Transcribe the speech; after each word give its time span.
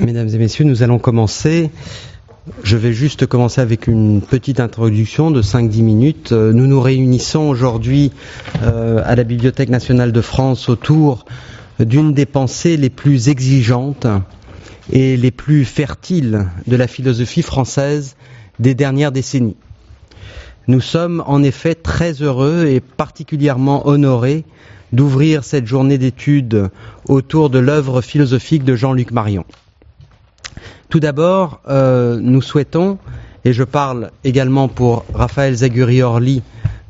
Mesdames 0.00 0.30
et 0.30 0.38
messieurs, 0.38 0.64
nous 0.64 0.82
allons 0.82 0.98
commencer. 0.98 1.70
Je 2.64 2.78
vais 2.78 2.94
juste 2.94 3.26
commencer 3.26 3.60
avec 3.60 3.86
une 3.86 4.22
petite 4.22 4.58
introduction 4.58 5.30
de 5.30 5.42
5-10 5.42 5.82
minutes. 5.82 6.32
Nous 6.32 6.66
nous 6.66 6.80
réunissons 6.80 7.40
aujourd'hui 7.40 8.10
euh, 8.62 9.02
à 9.04 9.14
la 9.14 9.24
Bibliothèque 9.24 9.68
nationale 9.68 10.10
de 10.10 10.20
France 10.22 10.70
autour 10.70 11.26
d'une 11.78 12.14
des 12.14 12.24
pensées 12.24 12.78
les 12.78 12.88
plus 12.88 13.28
exigeantes 13.28 14.06
et 14.90 15.18
les 15.18 15.30
plus 15.30 15.66
fertiles 15.66 16.46
de 16.66 16.76
la 16.76 16.86
philosophie 16.86 17.42
française 17.42 18.16
des 18.58 18.74
dernières 18.74 19.12
décennies. 19.12 19.56
Nous 20.66 20.80
sommes 20.80 21.22
en 21.26 21.42
effet 21.42 21.74
très 21.74 22.22
heureux 22.22 22.64
et 22.64 22.80
particulièrement 22.80 23.86
honorés 23.86 24.44
d'ouvrir 24.94 25.44
cette 25.44 25.66
journée 25.66 25.98
d'études 25.98 26.70
autour 27.06 27.50
de 27.50 27.58
l'œuvre 27.58 28.00
philosophique 28.00 28.64
de 28.64 28.76
Jean-Luc 28.76 29.10
Marion. 29.10 29.44
Tout 30.90 30.98
d'abord, 30.98 31.60
euh, 31.68 32.18
nous 32.20 32.42
souhaitons, 32.42 32.98
et 33.44 33.52
je 33.52 33.62
parle 33.62 34.10
également 34.24 34.66
pour 34.66 35.04
Raphaël 35.14 35.54
Zaguri-Orly, 35.54 36.42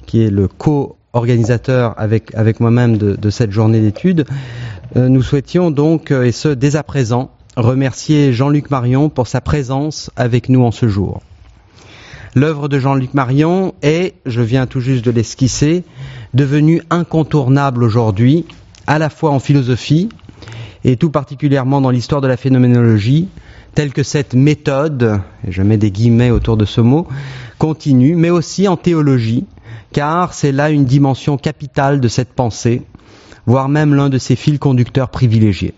qui 0.07 0.25
est 0.25 0.31
le 0.31 0.49
co-organisateur 0.49 1.95
avec, 1.99 2.61
moi-même 2.61 2.97
de, 2.97 3.15
de, 3.15 3.31
cette 3.31 3.53
journée 3.53 3.81
d'études, 3.81 4.25
euh, 4.97 5.11
nous 5.11 5.23
souhaitions 5.23 5.71
donc, 5.71 6.13
euh, 6.13 6.23
et 6.23 6.33
ce 6.33 6.49
dès 6.49 6.77
à 6.77 6.83
présent, 6.83 7.31
remercier 7.59 8.33
Jean-Luc 8.33 8.71
Marion 8.71 9.11
pour 9.11 9.27
sa 9.27 9.43
présence 9.43 10.11
avec 10.17 10.49
nous 10.49 10.65
en 10.65 10.71
ce 10.71 10.89
jour. 10.89 11.21
L'œuvre 12.35 12.69
de 12.69 12.79
Jean-Luc 12.79 13.13
Marion 13.13 13.75
est, 13.83 14.15
je 14.25 14.41
viens 14.41 14.67
tout 14.67 14.81
juste 14.81 15.05
de 15.05 15.11
l'esquisser, 15.11 15.85
devenue 16.33 16.81
incontournable 16.89 17.85
aujourd'hui, 17.85 18.47
à 18.87 18.99
la 18.99 19.11
fois 19.11 19.31
en 19.31 19.41
philosophie 19.41 20.09
et 20.85 20.97
tout 20.97 21.11
particulièrement 21.11 21.83
dans 21.83 21.91
l'histoire 21.91 22.23
de 22.23 22.29
la 22.29 22.39
phénoménologie, 22.39 23.29
telle 23.75 23.93
que 23.93 24.03
cette 24.03 24.35
méthode, 24.35 25.21
et 25.47 25.53
je 25.53 25.63
mets 25.63 25.79
des 25.79 25.91
guillemets 25.91 26.31
autour 26.31 26.57
de 26.57 26.65
ce 26.65 26.81
mot, 26.81 27.07
continue, 27.59 28.17
mais 28.17 28.31
aussi 28.31 28.69
en 28.69 28.77
théologie, 28.77 29.47
car 29.93 30.35
c'est 30.35 30.53
là 30.53 30.71
une 30.71 30.85
dimension 30.85 31.37
capitale 31.37 32.01
de 32.01 32.09
cette 32.09 32.33
pensée, 32.33 32.83
voire 33.47 33.69
même 33.69 33.95
l'un 33.95 34.09
de 34.09 34.19
ses 34.19 34.37
fils 34.37 34.59
conducteurs 34.59 35.11
privilégiés. 35.11 35.75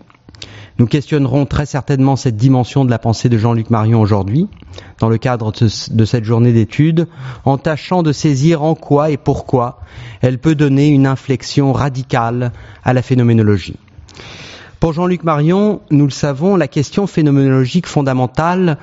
Nous 0.79 0.87
questionnerons 0.87 1.45
très 1.45 1.67
certainement 1.67 2.15
cette 2.15 2.35
dimension 2.35 2.83
de 2.83 2.89
la 2.89 2.97
pensée 2.97 3.29
de 3.29 3.37
Jean-Luc 3.37 3.69
Marion 3.69 4.01
aujourd'hui, 4.01 4.47
dans 4.99 5.07
le 5.07 5.19
cadre 5.19 5.51
de 5.51 6.05
cette 6.05 6.23
journée 6.23 6.51
d'études, 6.51 7.07
en 7.45 7.59
tâchant 7.59 8.01
de 8.01 8.11
saisir 8.11 8.63
en 8.63 8.73
quoi 8.73 9.11
et 9.11 9.17
pourquoi 9.17 9.79
elle 10.21 10.39
peut 10.39 10.55
donner 10.55 10.87
une 10.87 11.05
inflexion 11.05 11.73
radicale 11.73 12.51
à 12.83 12.93
la 12.93 13.03
phénoménologie. 13.03 13.75
Pour 14.83 14.91
Jean-Luc 14.91 15.23
Marion, 15.23 15.79
nous 15.91 16.03
le 16.03 16.11
savons, 16.11 16.57
la 16.57 16.67
question 16.67 17.07
phénoménologique 17.07 17.87
fondamentale 17.87 18.77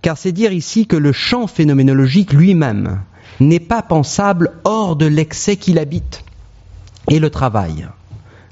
car 0.00 0.16
c'est 0.16 0.32
dire 0.32 0.54
ici 0.54 0.86
que 0.86 0.96
le 0.96 1.12
champ 1.12 1.46
phénoménologique 1.46 2.32
lui-même 2.32 3.02
n'est 3.38 3.60
pas 3.60 3.82
pensable 3.82 4.52
hors 4.64 4.96
de 4.96 5.04
l'excès 5.04 5.56
qu'il 5.56 5.78
habite 5.78 6.24
et 7.10 7.18
le 7.18 7.28
travail. 7.28 7.86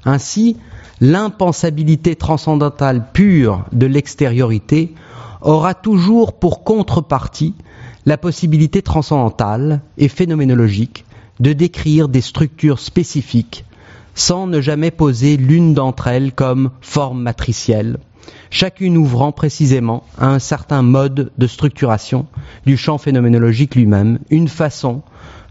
Ainsi, 0.05 0.57
l'impensabilité 1.01 2.15
transcendantale 2.15 3.07
pure 3.13 3.65
de 3.71 3.87
l'extériorité 3.87 4.93
aura 5.43 5.73
toujours 5.73 6.33
pour 6.33 6.63
contrepartie 6.63 7.53
la 8.05 8.17
possibilité 8.17 8.81
transcendantale 8.81 9.81
et 9.97 10.07
phénoménologique 10.07 11.05
de 11.39 11.53
décrire 11.53 12.09
des 12.09 12.21
structures 12.21 12.79
spécifiques 12.79 13.65
sans 14.15 14.47
ne 14.47 14.61
jamais 14.61 14.91
poser 14.91 15.37
l'une 15.37 15.73
d'entre 15.73 16.07
elles 16.07 16.33
comme 16.33 16.69
forme 16.81 17.21
matricielle, 17.21 17.97
chacune 18.49 18.97
ouvrant 18.97 19.31
précisément 19.31 20.03
à 20.17 20.27
un 20.27 20.39
certain 20.39 20.81
mode 20.81 21.31
de 21.37 21.47
structuration 21.47 22.27
du 22.65 22.77
champ 22.77 22.97
phénoménologique 22.97 23.75
lui-même, 23.75 24.19
une 24.29 24.47
façon 24.47 25.01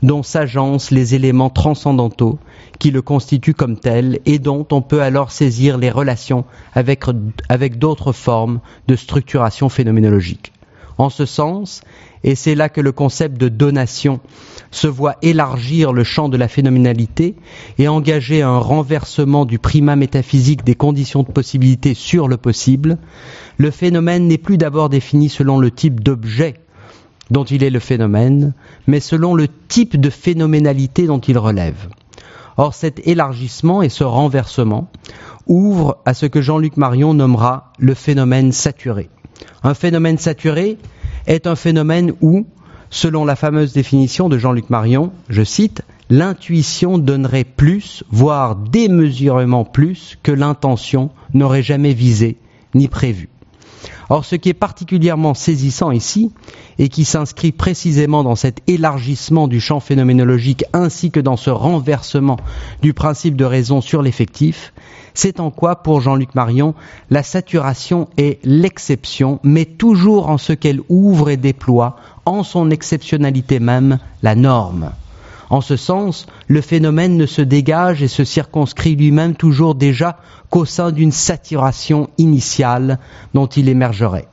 dont 0.02 0.22
s'agencent 0.22 0.90
les 0.90 1.14
éléments 1.14 1.50
transcendantaux 1.50 2.38
qui 2.78 2.90
le 2.90 3.02
constituent 3.02 3.54
comme 3.54 3.78
tel 3.78 4.20
et 4.26 4.38
dont 4.38 4.66
on 4.70 4.82
peut 4.82 5.02
alors 5.02 5.30
saisir 5.30 5.78
les 5.78 5.90
relations 5.90 6.44
avec, 6.74 7.04
avec 7.48 7.78
d'autres 7.78 8.12
formes 8.12 8.60
de 8.88 8.96
structuration 8.96 9.68
phénoménologique. 9.68 10.52
En 10.98 11.10
ce 11.10 11.24
sens, 11.24 11.80
et 12.24 12.34
c'est 12.34 12.54
là 12.54 12.68
que 12.68 12.80
le 12.80 12.92
concept 12.92 13.38
de 13.38 13.48
donation 13.48 14.20
se 14.70 14.86
voit 14.86 15.16
élargir 15.22 15.92
le 15.92 16.04
champ 16.04 16.28
de 16.28 16.36
la 16.36 16.48
phénoménalité 16.48 17.34
et 17.78 17.88
engager 17.88 18.42
un 18.42 18.58
renversement 18.58 19.44
du 19.44 19.58
primat 19.58 19.96
métaphysique 19.96 20.64
des 20.64 20.74
conditions 20.74 21.22
de 21.22 21.32
possibilité 21.32 21.94
sur 21.94 22.28
le 22.28 22.36
possible, 22.36 22.98
le 23.58 23.70
phénomène 23.70 24.28
n'est 24.28 24.38
plus 24.38 24.58
d'abord 24.58 24.88
défini 24.88 25.28
selon 25.28 25.58
le 25.58 25.70
type 25.70 26.00
d'objet 26.00 26.54
dont 27.30 27.44
il 27.44 27.64
est 27.64 27.70
le 27.70 27.78
phénomène, 27.78 28.52
mais 28.86 29.00
selon 29.00 29.34
le 29.34 29.48
type 29.48 29.98
de 29.98 30.10
phénoménalité 30.10 31.06
dont 31.06 31.20
il 31.20 31.38
relève. 31.38 31.88
Or 32.56 32.74
cet 32.74 33.06
élargissement 33.06 33.82
et 33.82 33.88
ce 33.88 34.04
renversement 34.04 34.90
ouvrent 35.46 35.98
à 36.04 36.14
ce 36.14 36.26
que 36.26 36.42
Jean-Luc 36.42 36.76
Marion 36.76 37.14
nommera 37.14 37.72
le 37.78 37.94
phénomène 37.94 38.52
saturé. 38.52 39.08
Un 39.62 39.74
phénomène 39.74 40.18
saturé 40.18 40.78
est 41.26 41.46
un 41.46 41.56
phénomène 41.56 42.12
où, 42.20 42.46
selon 42.90 43.24
la 43.24 43.36
fameuse 43.36 43.72
définition 43.72 44.28
de 44.28 44.38
Jean-Luc 44.38 44.70
Marion, 44.70 45.12
je 45.28 45.42
cite, 45.42 45.82
l'intuition 46.10 46.98
donnerait 46.98 47.44
plus, 47.44 48.04
voire 48.10 48.54
démesurément 48.54 49.64
plus, 49.64 50.18
que 50.22 50.32
l'intention 50.32 51.10
n'aurait 51.32 51.62
jamais 51.62 51.94
visé 51.94 52.36
ni 52.74 52.88
prévu. 52.88 53.28
Or, 54.08 54.24
ce 54.24 54.36
qui 54.36 54.48
est 54.48 54.54
particulièrement 54.54 55.34
saisissant 55.34 55.90
ici, 55.90 56.32
et 56.78 56.88
qui 56.88 57.04
s'inscrit 57.04 57.52
précisément 57.52 58.24
dans 58.24 58.36
cet 58.36 58.60
élargissement 58.66 59.48
du 59.48 59.60
champ 59.60 59.80
phénoménologique 59.80 60.64
ainsi 60.72 61.10
que 61.10 61.20
dans 61.20 61.36
ce 61.36 61.50
renversement 61.50 62.36
du 62.80 62.92
principe 62.94 63.36
de 63.36 63.44
raison 63.44 63.80
sur 63.80 64.02
l'effectif, 64.02 64.72
c'est 65.14 65.40
en 65.40 65.50
quoi, 65.50 65.76
pour 65.76 66.00
Jean-Luc 66.00 66.34
Marion, 66.34 66.74
la 67.10 67.22
saturation 67.22 68.08
est 68.16 68.38
l'exception, 68.44 69.40
mais 69.42 69.64
toujours 69.64 70.28
en 70.28 70.38
ce 70.38 70.52
qu'elle 70.52 70.80
ouvre 70.88 71.30
et 71.30 71.36
déploie, 71.36 71.96
en 72.24 72.42
son 72.42 72.70
exceptionnalité 72.70 73.60
même, 73.60 73.98
la 74.22 74.34
norme. 74.34 74.92
En 75.52 75.60
ce 75.60 75.76
sens, 75.76 76.24
le 76.48 76.62
phénomène 76.62 77.18
ne 77.18 77.26
se 77.26 77.42
dégage 77.42 78.02
et 78.02 78.08
se 78.08 78.24
circonscrit 78.24 78.96
lui-même 78.96 79.34
toujours 79.34 79.74
déjà 79.74 80.16
qu'au 80.48 80.64
sein 80.64 80.92
d'une 80.92 81.12
saturation 81.12 82.08
initiale 82.16 82.98
dont 83.34 83.48
il 83.48 83.68
émergerait. 83.68 84.28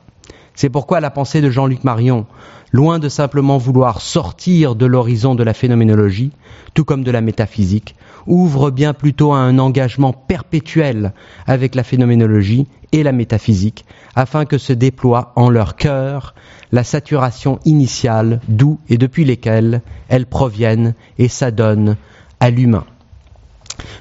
C'est 0.60 0.68
pourquoi 0.68 1.00
la 1.00 1.10
pensée 1.10 1.40
de 1.40 1.48
Jean-Luc 1.48 1.84
Marion, 1.84 2.26
loin 2.70 2.98
de 2.98 3.08
simplement 3.08 3.56
vouloir 3.56 4.02
sortir 4.02 4.74
de 4.74 4.84
l'horizon 4.84 5.34
de 5.34 5.42
la 5.42 5.54
phénoménologie, 5.54 6.32
tout 6.74 6.84
comme 6.84 7.02
de 7.02 7.10
la 7.10 7.22
métaphysique, 7.22 7.94
ouvre 8.26 8.70
bien 8.70 8.92
plutôt 8.92 9.32
à 9.32 9.38
un 9.38 9.58
engagement 9.58 10.12
perpétuel 10.12 11.14
avec 11.46 11.74
la 11.74 11.82
phénoménologie 11.82 12.66
et 12.92 13.02
la 13.02 13.12
métaphysique, 13.12 13.86
afin 14.14 14.44
que 14.44 14.58
se 14.58 14.74
déploie 14.74 15.32
en 15.34 15.48
leur 15.48 15.76
cœur 15.76 16.34
la 16.72 16.84
saturation 16.84 17.58
initiale 17.64 18.42
d'où 18.46 18.80
et 18.90 18.98
depuis 18.98 19.24
lesquelles 19.24 19.80
elles 20.10 20.26
proviennent 20.26 20.92
et 21.16 21.28
s'adonnent 21.28 21.96
à 22.38 22.50
l'humain. 22.50 22.84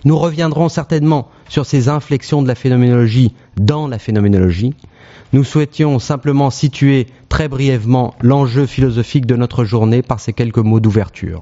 Nous 0.04 0.18
reviendrons 0.18 0.68
certainement 0.68 1.30
sur 1.50 1.66
ces 1.66 1.90
inflexions 1.90 2.42
de 2.42 2.48
la 2.48 2.56
phénoménologie 2.56 3.34
dans 3.58 3.88
la 3.88 4.00
phénoménologie. 4.00 4.74
Nous 5.34 5.44
souhaitions 5.44 6.00
simplement 6.00 6.50
situer 6.50 7.08
très 7.28 7.48
brièvement 7.48 8.16
l'enjeu 8.22 8.66
philosophique 8.66 9.26
de 9.26 9.36
notre 9.36 9.66
journée 9.66 10.02
par 10.02 10.20
ces 10.20 10.34
quelques 10.34 10.58
mots 10.58 10.80
d'ouverture. 10.80 11.42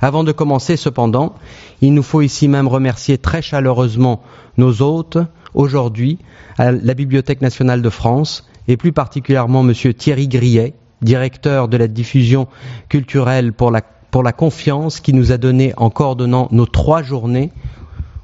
Avant 0.00 0.24
de 0.24 0.32
commencer, 0.32 0.76
cependant, 0.76 1.34
il 1.80 1.94
nous 1.94 2.02
faut 2.02 2.22
ici 2.22 2.48
même 2.48 2.68
remercier 2.68 3.18
très 3.18 3.42
chaleureusement 3.42 4.22
nos 4.58 4.82
hôtes 4.82 5.18
aujourd'hui 5.54 6.18
à 6.58 6.72
la 6.72 6.94
Bibliothèque 6.94 7.40
nationale 7.40 7.82
de 7.82 7.90
France 7.90 8.46
et 8.68 8.76
plus 8.76 8.92
particulièrement 8.92 9.66
M. 9.66 9.72
Thierry 9.94 10.28
Grillet, 10.28 10.74
directeur 11.02 11.68
de 11.68 11.76
la 11.76 11.88
diffusion 11.88 12.48
culturelle 12.88 13.52
pour, 13.52 13.72
pour 14.10 14.22
la 14.22 14.32
confiance 14.32 15.00
qu'il 15.00 15.16
nous 15.16 15.32
a 15.32 15.38
donnée 15.38 15.72
en 15.76 15.90
coordonnant 15.90 16.48
nos 16.50 16.66
trois 16.66 17.02
journées 17.02 17.50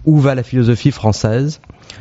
Où 0.05 0.19
va 0.19 0.35
la 0.35 0.43
philosophie 0.43 0.91
française? 0.91 1.61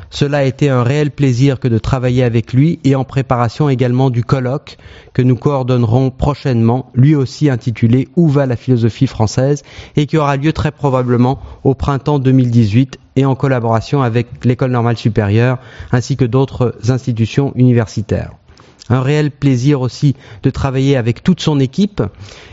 Cela 0.09 0.39
a 0.39 0.43
été 0.43 0.69
un 0.69 0.83
réel 0.83 1.11
plaisir 1.11 1.59
que 1.59 1.67
de 1.67 1.77
travailler 1.77 2.23
avec 2.23 2.53
lui 2.53 2.79
et 2.83 2.95
en 2.95 3.03
préparation 3.03 3.69
également 3.69 4.09
du 4.09 4.23
colloque 4.23 4.77
que 5.13 5.21
nous 5.21 5.35
coordonnerons 5.35 6.09
prochainement, 6.09 6.89
lui 6.95 7.15
aussi 7.15 7.49
intitulé 7.49 8.07
Où 8.15 8.27
va 8.27 8.45
la 8.45 8.55
philosophie 8.55 9.07
française? 9.07 9.61
et 9.95 10.05
qui 10.07 10.17
aura 10.17 10.37
lieu 10.37 10.51
très 10.51 10.71
probablement 10.71 11.39
au 11.63 11.75
printemps 11.75 12.19
2018 12.19 12.97
et 13.17 13.25
en 13.25 13.35
collaboration 13.35 14.01
avec 14.01 14.45
l'École 14.45 14.71
normale 14.71 14.97
supérieure 14.97 15.59
ainsi 15.91 16.17
que 16.17 16.25
d'autres 16.25 16.75
institutions 16.89 17.51
universitaires 17.55 18.31
un 18.89 19.01
réel 19.01 19.31
plaisir 19.31 19.81
aussi 19.81 20.15
de 20.43 20.49
travailler 20.49 20.97
avec 20.97 21.23
toute 21.23 21.41
son 21.41 21.59
équipe 21.59 22.01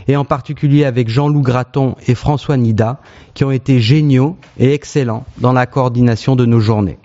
et 0.07 0.15
en 0.15 0.25
particulier 0.25 0.85
avec 0.85 1.09
Jean-Loup 1.09 1.41
Graton 1.41 1.95
et 2.07 2.15
François 2.15 2.57
Nida 2.57 2.99
qui 3.33 3.43
ont 3.43 3.51
été 3.51 3.79
géniaux 3.79 4.37
et 4.57 4.73
excellents 4.73 5.25
dans 5.37 5.53
la 5.53 5.65
coordination 5.65 6.35
de 6.35 6.45
nos 6.45 6.59
journées. 6.59 6.99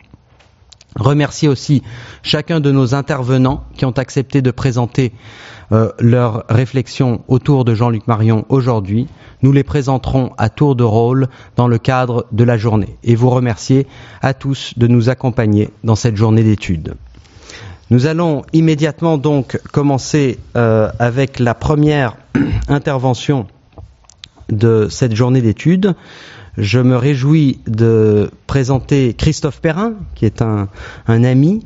Remercier 0.96 1.48
aussi 1.48 1.82
chacun 2.22 2.60
de 2.60 2.70
nos 2.70 2.94
intervenants 2.94 3.64
qui 3.76 3.84
ont 3.84 3.90
accepté 3.90 4.42
de 4.42 4.52
présenter 4.52 5.12
euh, 5.72 5.90
leurs 5.98 6.44
réflexions 6.48 7.22
autour 7.26 7.64
de 7.64 7.74
Jean-Luc 7.74 8.06
Marion 8.06 8.44
aujourd'hui. 8.48 9.08
Nous 9.42 9.50
les 9.50 9.64
présenterons 9.64 10.30
à 10.38 10.50
tour 10.50 10.76
de 10.76 10.84
rôle 10.84 11.28
dans 11.56 11.66
le 11.66 11.78
cadre 11.78 12.26
de 12.30 12.44
la 12.44 12.56
journée 12.56 12.96
et 13.02 13.16
vous 13.16 13.30
remercier 13.30 13.88
à 14.22 14.34
tous 14.34 14.74
de 14.76 14.86
nous 14.86 15.08
accompagner 15.08 15.70
dans 15.82 15.96
cette 15.96 16.16
journée 16.16 16.44
d'études. 16.44 16.94
Nous 17.90 18.06
allons 18.06 18.42
immédiatement 18.52 19.18
donc 19.18 19.60
commencer 19.72 20.38
euh, 20.56 20.90
avec 20.98 21.38
la 21.38 21.54
première 21.54 22.16
intervention 22.68 23.46
de 24.48 24.88
cette 24.90 25.14
journée 25.14 25.42
d'études 25.42 25.94
je 26.56 26.78
me 26.78 26.96
réjouis 26.96 27.60
de 27.66 28.30
présenter 28.46 29.14
Christophe 29.14 29.60
Perrin, 29.60 29.94
qui 30.14 30.24
est 30.24 30.42
un, 30.42 30.68
ami. 31.06 31.64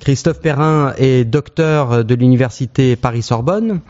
Christophe 0.00 0.40
Perrin 0.40 0.92
est 0.98 1.24
docteur 1.24 2.04
de 2.04 2.14
l'université 2.14 2.96
Paris-Sorbonne. 2.96 3.80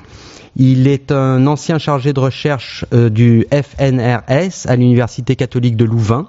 Il 0.56 0.86
est 0.86 1.10
un 1.10 1.46
ancien 1.46 1.78
chargé 1.78 2.12
de 2.12 2.20
recherche 2.20 2.84
euh, 2.92 3.08
du 3.08 3.44
FNRS 3.50 4.68
à 4.68 4.76
l'université 4.76 5.34
catholique 5.34 5.76
de 5.76 5.84
Louvain. 5.84 6.28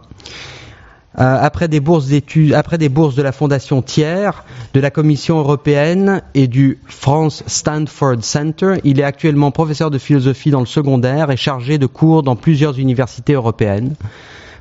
Euh, 1.17 1.37
après 1.41 1.67
des 1.67 1.79
bourses 1.79 2.07
de 2.09 3.21
la 3.21 3.31
Fondation 3.31 3.81
Thiers, 3.81 4.31
de 4.73 4.79
la 4.79 4.91
Commission 4.91 5.39
européenne 5.39 6.21
et 6.33 6.47
du 6.47 6.79
France 6.87 7.43
Stanford 7.47 8.21
Center, 8.21 8.75
il 8.83 8.99
est 8.99 9.03
actuellement 9.03 9.51
professeur 9.51 9.91
de 9.91 9.97
philosophie 9.97 10.51
dans 10.51 10.59
le 10.59 10.65
secondaire 10.65 11.31
et 11.31 11.37
chargé 11.37 11.77
de 11.77 11.85
cours 11.85 12.23
dans 12.23 12.35
plusieurs 12.35 12.79
universités 12.79 13.33
européennes. 13.33 13.95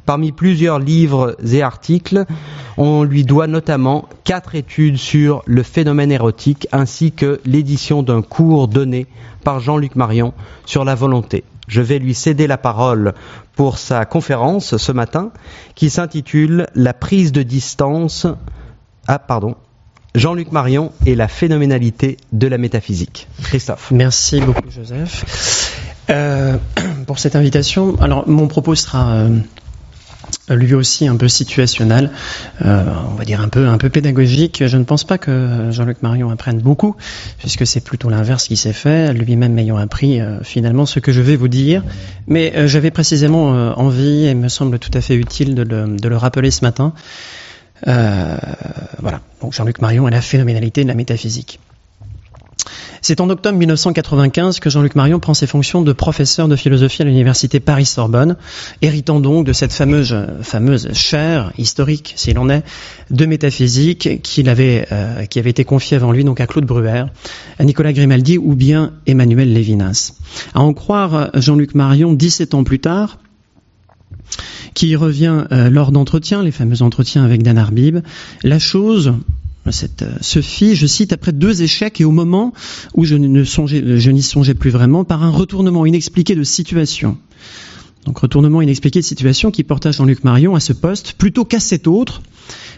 Parmi 0.07 0.33
plusieurs 0.33 0.79
livres 0.79 1.35
et 1.51 1.63
articles, 1.63 2.27
on 2.77 3.05
lui 3.05 3.25
doit 3.25 3.47
notamment 3.47 4.07
quatre 4.25 4.55
études 4.55 4.99
sur 4.99 5.43
le 5.47 5.63
phénomène 5.63 6.13
érotique 6.13 6.69
ainsi 6.73 7.11
que 7.11 7.41
l'édition 7.47 8.03
d'un 8.03 8.21
cours 8.21 8.69
donné 8.69 9.07
par 9.45 9.61
Jean-Luc 9.61 9.97
Marion 9.97 10.35
sur 10.67 10.85
la 10.85 10.95
volonté. 10.95 11.43
Je 11.67 11.81
vais 11.81 11.99
lui 11.99 12.15
céder 12.15 12.47
la 12.47 12.59
parole 12.59 13.15
pour 13.55 13.79
sa 13.79 14.05
conférence 14.05 14.77
ce 14.77 14.93
matin 14.93 15.31
qui 15.75 15.91
s'intitule 15.91 16.67
La 16.75 16.93
prise 16.93 17.33
de 17.33 17.43
distance. 17.43 18.27
Ah, 19.07 19.19
pardon. 19.19 19.57
Jean-Luc 20.15 20.53
Marion 20.53 20.93
et 21.07 21.17
la 21.17 21.27
phénoménalité 21.27 22.19
de 22.33 22.47
la 22.47 22.57
métaphysique. 22.57 23.27
Christophe. 23.43 23.91
Merci 23.91 24.41
beaucoup, 24.41 24.71
Joseph. 24.71 25.81
Euh, 26.11 26.57
pour 27.07 27.19
cette 27.19 27.35
invitation, 27.35 28.01
alors 28.01 28.29
mon 28.29 28.47
propos 28.47 28.75
sera 28.75 29.15
euh, 29.15 29.39
lui 30.51 30.75
aussi 30.75 31.07
un 31.07 31.17
peu 31.17 31.29
situationnel, 31.29 32.11
euh, 32.65 32.85
on 33.11 33.15
va 33.15 33.25
dire 33.25 33.41
un 33.41 33.49
peu 33.49 33.67
un 33.67 33.79
peu 33.79 33.89
pédagogique. 33.89 34.63
Je 34.67 34.77
ne 34.77 34.85
pense 34.85 35.05
pas 35.05 35.19
que 35.19 35.71
Jean-Luc 35.71 36.03
Marion 36.03 36.31
apprenne 36.31 36.61
beaucoup, 36.61 36.97
puisque 37.39 37.67
c'est 37.67 37.81
plutôt 37.81 38.11
l'inverse 38.11 38.49
qui 38.49 38.57
s'est 38.57 38.73
fait, 38.73 39.13
lui-même 39.13 39.59
ayant 39.59 39.77
appris 39.77 40.21
euh, 40.21 40.43
finalement 40.43 40.87
ce 40.87 41.01
que 41.01 41.13
je 41.13 41.21
vais 41.21 41.37
vous 41.37 41.49
dire. 41.49 41.83
Mais 42.27 42.53
euh, 42.57 42.67
j'avais 42.67 42.91
précisément 42.91 43.45
envie, 43.79 44.27
et 44.27 44.35
me 44.35 44.49
semble 44.49 44.79
tout 44.79 44.91
à 44.95 45.01
fait 45.01 45.15
utile 45.15 45.55
de 45.55 45.63
le, 45.63 45.97
de 45.97 46.09
le 46.09 46.17
rappeler 46.17 46.51
ce 46.51 46.65
matin. 46.65 46.93
voilà, 47.85 49.21
donc 49.41 49.53
Jean-Luc 49.53 49.81
Marion 49.81 50.09
et 50.09 50.11
la 50.11 50.21
phénoménalité 50.21 50.83
de 50.83 50.89
la 50.89 50.95
métaphysique. 50.95 51.61
C'est 53.03 53.21
en 53.21 53.29
octobre 53.29 53.59
1995 53.59 54.61
que 54.61 54.71
Jean-Luc 54.71 54.95
Marion 54.95 55.21
prend 55.21 55.35
ses 55.35 55.47
fonctions 55.47 55.83
de 55.83 55.93
professeur 55.93 56.49
de 56.49 56.57
philosophie 56.57 57.03
à 57.03 57.05
l'université 57.05 57.61
Paris-Sorbonne, 57.61 58.37
héritant 58.81 59.21
donc 59.21 59.47
de 59.47 59.53
cette 59.53 59.73
fameuse, 59.73 60.17
fameuse 60.43 60.93
chaire 60.95 61.53
historique, 61.59 62.15
s'il 62.17 62.39
en 62.39 62.49
est, 62.49 62.63
de 63.11 63.27
métaphysique 63.27 64.23
qu'il 64.23 64.49
avait, 64.49 64.87
euh, 64.91 65.27
qui 65.27 65.39
avait 65.39 65.51
été 65.51 65.65
confiée 65.65 65.97
avant 65.97 66.13
lui 66.13 66.25
donc 66.25 66.41
à 66.41 66.47
Claude 66.47 66.65
Bruer, 66.65 67.05
à 67.59 67.65
Nicolas 67.65 67.93
Grimaldi 67.93 68.39
ou 68.39 68.55
bien 68.55 68.93
Emmanuel 69.07 69.53
Lévinas. 69.53 70.15
À 70.55 70.61
en 70.61 70.73
croire 70.73 71.31
Jean-Luc 71.35 71.75
Marion, 71.75 72.15
17 72.15 72.55
ans 72.55 72.65
plus 72.65 72.79
tard, 72.79 73.19
qui 74.75 74.97
revient 74.97 75.45
euh, 75.53 75.71
lors 75.71 75.93
d'entretiens, 75.93 76.43
les 76.43 76.51
fameux 76.51 76.83
entretiens 76.83 77.25
avec 77.25 77.43
Dan 77.43 77.59
Arbib, 77.59 78.01
la 78.43 78.59
chose 78.59 79.15
cette, 79.73 80.03
euh, 80.03 80.43
fit, 80.43 80.77
je 80.77 80.87
cite, 80.87 81.13
après 81.13 81.33
deux 81.33 81.63
échecs 81.63 82.01
et 82.01 82.05
au 82.05 82.11
moment 82.11 82.53
où 82.95 83.05
je 83.05 83.17
n'y 83.17 84.23
songeais 84.23 84.55
plus 84.55 84.71
vraiment, 84.71 85.05
par 85.05 85.23
un 85.23 85.31
retournement 85.31 85.87
inexpliqué 85.87 86.35
de 86.35 86.45
situation. 86.45 87.17
Donc 88.05 88.19
retournement 88.19 88.61
inexpliqué 88.61 89.01
de 89.01 89.05
situation 89.05 89.51
qui 89.51 89.65
porta 89.65 89.91
Jean-Luc 89.91 90.25
Marion 90.25 90.55
à 90.55 90.61
ce 90.61 90.73
poste 90.73 91.15
plutôt 91.15 91.45
qu'à 91.45 91.61
cet 91.61 91.87
autre 91.87 92.23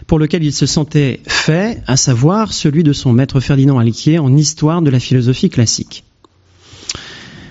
pour 0.07 0.19
lequel 0.19 0.43
il 0.43 0.53
se 0.53 0.65
sentait 0.65 1.19
fait, 1.27 1.81
à 1.85 1.97
savoir 1.97 2.53
celui 2.53 2.83
de 2.83 2.93
son 2.93 3.11
maître 3.11 3.41
Ferdinand 3.41 3.77
Alquier 3.77 4.19
en 4.19 4.35
histoire 4.37 4.81
de 4.81 4.89
la 4.89 4.99
philosophie 4.99 5.49
classique. 5.49 6.05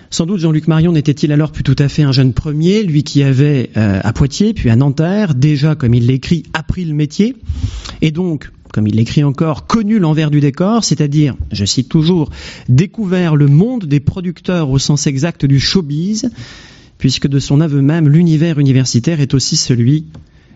Sans 0.09 0.25
doute 0.25 0.41
Jean-Luc 0.41 0.69
Marion 0.69 0.93
n'était-il 0.93 1.33
alors 1.33 1.53
plus 1.53 1.65
tout 1.65 1.77
à 1.79 1.89
fait 1.89 2.03
un 2.03 2.13
jeune 2.13 2.33
premier, 2.33 2.83
lui 2.83 3.03
qui 3.03 3.23
avait 3.23 3.71
euh, 3.77 4.01
à 4.03 4.13
Poitiers 4.15 4.55
puis 4.55 4.71
à 4.71 4.77
Nanterre 4.77 5.35
déjà, 5.35 5.75
comme 5.75 5.93
il 5.93 6.07
l'écrit, 6.07 6.45
appris 6.55 6.87
le 6.87 6.95
métier, 6.95 7.37
et 8.01 8.11
donc 8.11 8.51
comme 8.73 8.87
il 8.87 8.97
l'écrit 8.97 9.25
encore, 9.25 9.67
connu 9.67 9.99
l'envers 9.99 10.31
du 10.31 10.41
décor, 10.41 10.85
c'est-à-dire, 10.85 11.35
je 11.53 11.65
cite 11.65 11.89
toujours, 11.89 12.31
découvert 12.69 13.37
le 13.37 13.47
monde 13.47 13.85
des 13.85 14.01
producteurs 14.01 14.71
au 14.71 14.79
sens 14.79 15.07
exact 15.07 15.47
du 15.47 15.61
showbiz, 15.61 16.31
puisque 16.99 17.27
de 17.27 17.39
son 17.39 17.61
aveu 17.61 17.83
même, 17.83 18.09
l'univers 18.09 18.59
universitaire 18.59 19.21
est 19.21 19.35
aussi 19.35 19.57
celui 19.57 20.07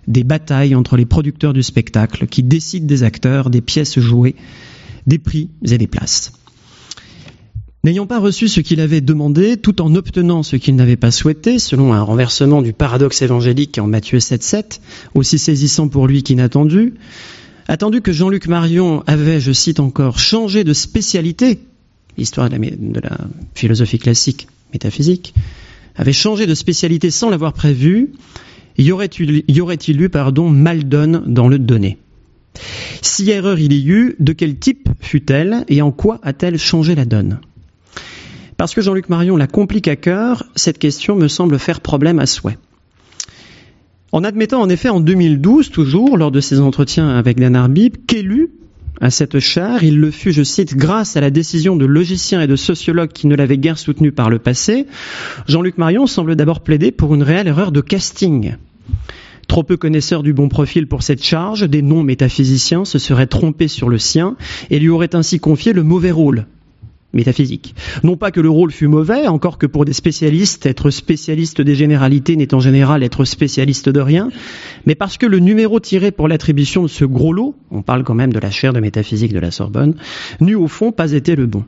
des 0.06 0.24
batailles 0.24 0.74
entre 0.74 0.96
les 0.96 1.06
producteurs 1.06 1.52
du 1.52 1.62
spectacle 1.62 2.26
qui 2.26 2.42
décident 2.42 2.86
des 2.86 3.02
acteurs, 3.02 3.50
des 3.50 3.60
pièces 3.60 3.98
jouées, 3.98 4.34
des 5.06 5.18
prix 5.18 5.50
et 5.64 5.78
des 5.78 5.86
places. 5.86 6.32
N'ayant 7.82 8.06
pas 8.06 8.18
reçu 8.18 8.48
ce 8.48 8.60
qu'il 8.60 8.80
avait 8.80 9.00
demandé, 9.00 9.56
tout 9.56 9.80
en 9.80 9.94
obtenant 9.94 10.42
ce 10.42 10.56
qu'il 10.56 10.76
n'avait 10.76 10.96
pas 10.96 11.10
souhaité, 11.10 11.58
selon 11.58 11.94
un 11.94 12.02
renversement 12.02 12.60
du 12.60 12.74
paradoxe 12.74 13.22
évangélique 13.22 13.78
en 13.78 13.86
Matthieu 13.86 14.18
7.7, 14.18 14.80
aussi 15.14 15.38
saisissant 15.38 15.88
pour 15.88 16.06
lui 16.06 16.22
qu'inattendu, 16.22 16.92
Attendu 17.68 18.00
que 18.00 18.12
Jean-Luc 18.12 18.48
Marion 18.48 19.02
avait, 19.06 19.40
je 19.40 19.52
cite 19.52 19.80
encore, 19.80 20.18
changé 20.18 20.64
de 20.64 20.72
spécialité, 20.72 21.60
l'histoire 22.16 22.48
de, 22.48 22.56
la, 23.00 23.18
philosophie 23.54 23.98
classique 23.98 24.48
métaphysique, 24.72 25.34
avait 25.96 26.12
changé 26.12 26.46
de 26.46 26.54
spécialité 26.54 27.10
sans 27.10 27.30
l'avoir 27.30 27.52
prévu, 27.52 28.12
y 28.78 28.90
aurait-il 28.92 30.00
eu 30.00 30.08
pardon, 30.08 30.48
mal 30.48 30.88
donne 30.88 31.22
dans 31.26 31.48
le 31.48 31.58
donné? 31.58 31.98
Si 33.02 33.30
erreur 33.30 33.58
il 33.58 33.72
y 33.72 33.88
eut, 33.88 34.16
de 34.18 34.32
quel 34.32 34.58
type 34.58 34.88
fut-elle 35.00 35.64
et 35.68 35.82
en 35.82 35.92
quoi 35.92 36.20
a-t-elle 36.22 36.58
changé 36.58 36.94
la 36.94 37.04
donne? 37.04 37.40
Parce 38.56 38.74
que 38.74 38.82
Jean-Luc 38.82 39.08
Marion 39.08 39.36
la 39.36 39.46
complique 39.46 39.88
à 39.88 39.96
cœur, 39.96 40.44
cette 40.54 40.78
question 40.78 41.16
me 41.16 41.28
semble 41.28 41.58
faire 41.58 41.80
problème 41.80 42.18
à 42.18 42.26
souhait. 42.26 42.58
En 44.12 44.24
admettant 44.24 44.60
en 44.60 44.68
effet 44.68 44.88
en 44.88 44.98
2012, 44.98 45.70
toujours, 45.70 46.18
lors 46.18 46.32
de 46.32 46.40
ses 46.40 46.58
entretiens 46.58 47.08
avec 47.08 47.38
Dan 47.38 47.54
Arbib, 47.54 47.94
qu'élu 48.08 48.50
à 49.00 49.10
cette 49.10 49.38
chaire, 49.38 49.84
il 49.84 49.98
le 49.98 50.10
fut, 50.10 50.32
je 50.32 50.42
cite, 50.42 50.76
grâce 50.76 51.16
à 51.16 51.20
la 51.20 51.30
décision 51.30 51.76
de 51.76 51.86
logiciens 51.86 52.42
et 52.42 52.46
de 52.46 52.56
sociologues 52.56 53.12
qui 53.12 53.28
ne 53.28 53.36
l'avaient 53.36 53.56
guère 53.56 53.78
soutenu 53.78 54.12
par 54.12 54.28
le 54.28 54.38
passé, 54.38 54.86
Jean-Luc 55.46 55.78
Marion 55.78 56.06
semble 56.06 56.36
d'abord 56.36 56.60
plaider 56.60 56.90
pour 56.90 57.14
une 57.14 57.22
réelle 57.22 57.46
erreur 57.46 57.72
de 57.72 57.80
casting. 57.80 58.56
Trop 59.46 59.62
peu 59.62 59.76
connaisseurs 59.76 60.22
du 60.22 60.32
bon 60.32 60.48
profil 60.48 60.86
pour 60.86 61.02
cette 61.02 61.24
charge, 61.24 61.68
des 61.68 61.80
non-métaphysiciens 61.80 62.84
se 62.84 62.98
seraient 62.98 63.26
trompés 63.26 63.68
sur 63.68 63.88
le 63.88 63.98
sien 63.98 64.36
et 64.70 64.78
lui 64.80 64.88
auraient 64.88 65.14
ainsi 65.14 65.40
confié 65.40 65.72
le 65.72 65.82
mauvais 65.82 66.10
rôle 66.10 66.46
métaphysique. 67.12 67.74
Non 68.02 68.16
pas 68.16 68.30
que 68.30 68.40
le 68.40 68.50
rôle 68.50 68.70
fût 68.70 68.86
mauvais, 68.86 69.26
encore 69.26 69.58
que 69.58 69.66
pour 69.66 69.84
des 69.84 69.92
spécialistes, 69.92 70.66
être 70.66 70.90
spécialiste 70.90 71.60
des 71.60 71.74
généralités 71.74 72.36
n'est 72.36 72.54
en 72.54 72.60
général 72.60 73.02
être 73.02 73.24
spécialiste 73.24 73.88
de 73.88 74.00
rien, 74.00 74.30
mais 74.86 74.94
parce 74.94 75.18
que 75.18 75.26
le 75.26 75.38
numéro 75.38 75.80
tiré 75.80 76.10
pour 76.10 76.28
l'attribution 76.28 76.82
de 76.82 76.88
ce 76.88 77.04
gros 77.04 77.32
lot, 77.32 77.54
on 77.70 77.82
parle 77.82 78.04
quand 78.04 78.14
même 78.14 78.32
de 78.32 78.38
la 78.38 78.50
chaire 78.50 78.72
de 78.72 78.80
métaphysique 78.80 79.32
de 79.32 79.40
la 79.40 79.50
Sorbonne, 79.50 79.94
n'eût 80.40 80.54
au 80.54 80.68
fond 80.68 80.92
pas 80.92 81.12
été 81.12 81.36
le 81.36 81.46
bon. 81.46 81.64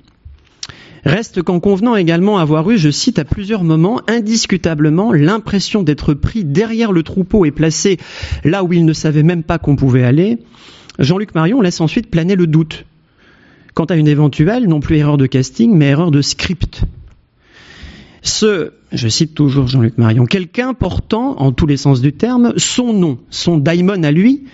Reste 1.05 1.43
qu'en 1.43 1.59
convenant 1.59 1.97
également 1.97 2.39
avoir 2.39 2.71
eu, 2.71 2.79
je 2.79 2.91
cite, 2.91 3.19
à 3.19 3.25
plusieurs 3.25 3.65
moments, 3.65 4.01
indiscutablement 4.07 5.13
l'impression 5.13 5.83
d'être 5.83 6.15
pris 6.15 6.45
derrière 6.45 6.93
le 6.93 7.03
troupeau 7.03 7.45
et 7.45 7.51
placé 7.51 7.99
là 8.45 8.63
où 8.63 8.73
il 8.73 8.85
ne 8.85 8.93
savait 8.93 9.25
même 9.25 9.43
pas 9.43 9.59
qu'on 9.59 9.75
pouvait 9.75 10.05
aller, 10.05 10.39
Jean-Luc 11.01 11.35
Marion 11.35 11.61
laisse 11.61 11.81
ensuite 11.81 12.09
planer 12.09 12.37
le 12.37 12.47
doute 12.47 12.85
quant 13.75 13.85
à 13.85 13.97
une 13.97 14.09
éventuelle, 14.09 14.69
non 14.69 14.81
plus 14.81 14.97
erreur 14.97 15.17
de 15.17 15.27
casting, 15.27 15.75
mais 15.75 15.87
erreur 15.87 16.11
de 16.11 16.23
script. 16.23 16.83
Ce, 18.23 18.73
je 18.93 19.09
cite 19.09 19.35
toujours 19.35 19.67
Jean-Luc 19.67 19.99
Marion, 19.99 20.27
quelqu'un 20.27 20.75
portant, 20.75 21.41
en 21.41 21.53
tous 21.53 21.67
les 21.67 21.77
sens 21.77 22.01
du 22.01 22.13
terme, 22.13 22.53
son 22.57 22.93
nom, 22.93 23.19
son 23.31 23.59
daimon 23.59 24.05
à 24.05 24.13
lui, 24.13 24.45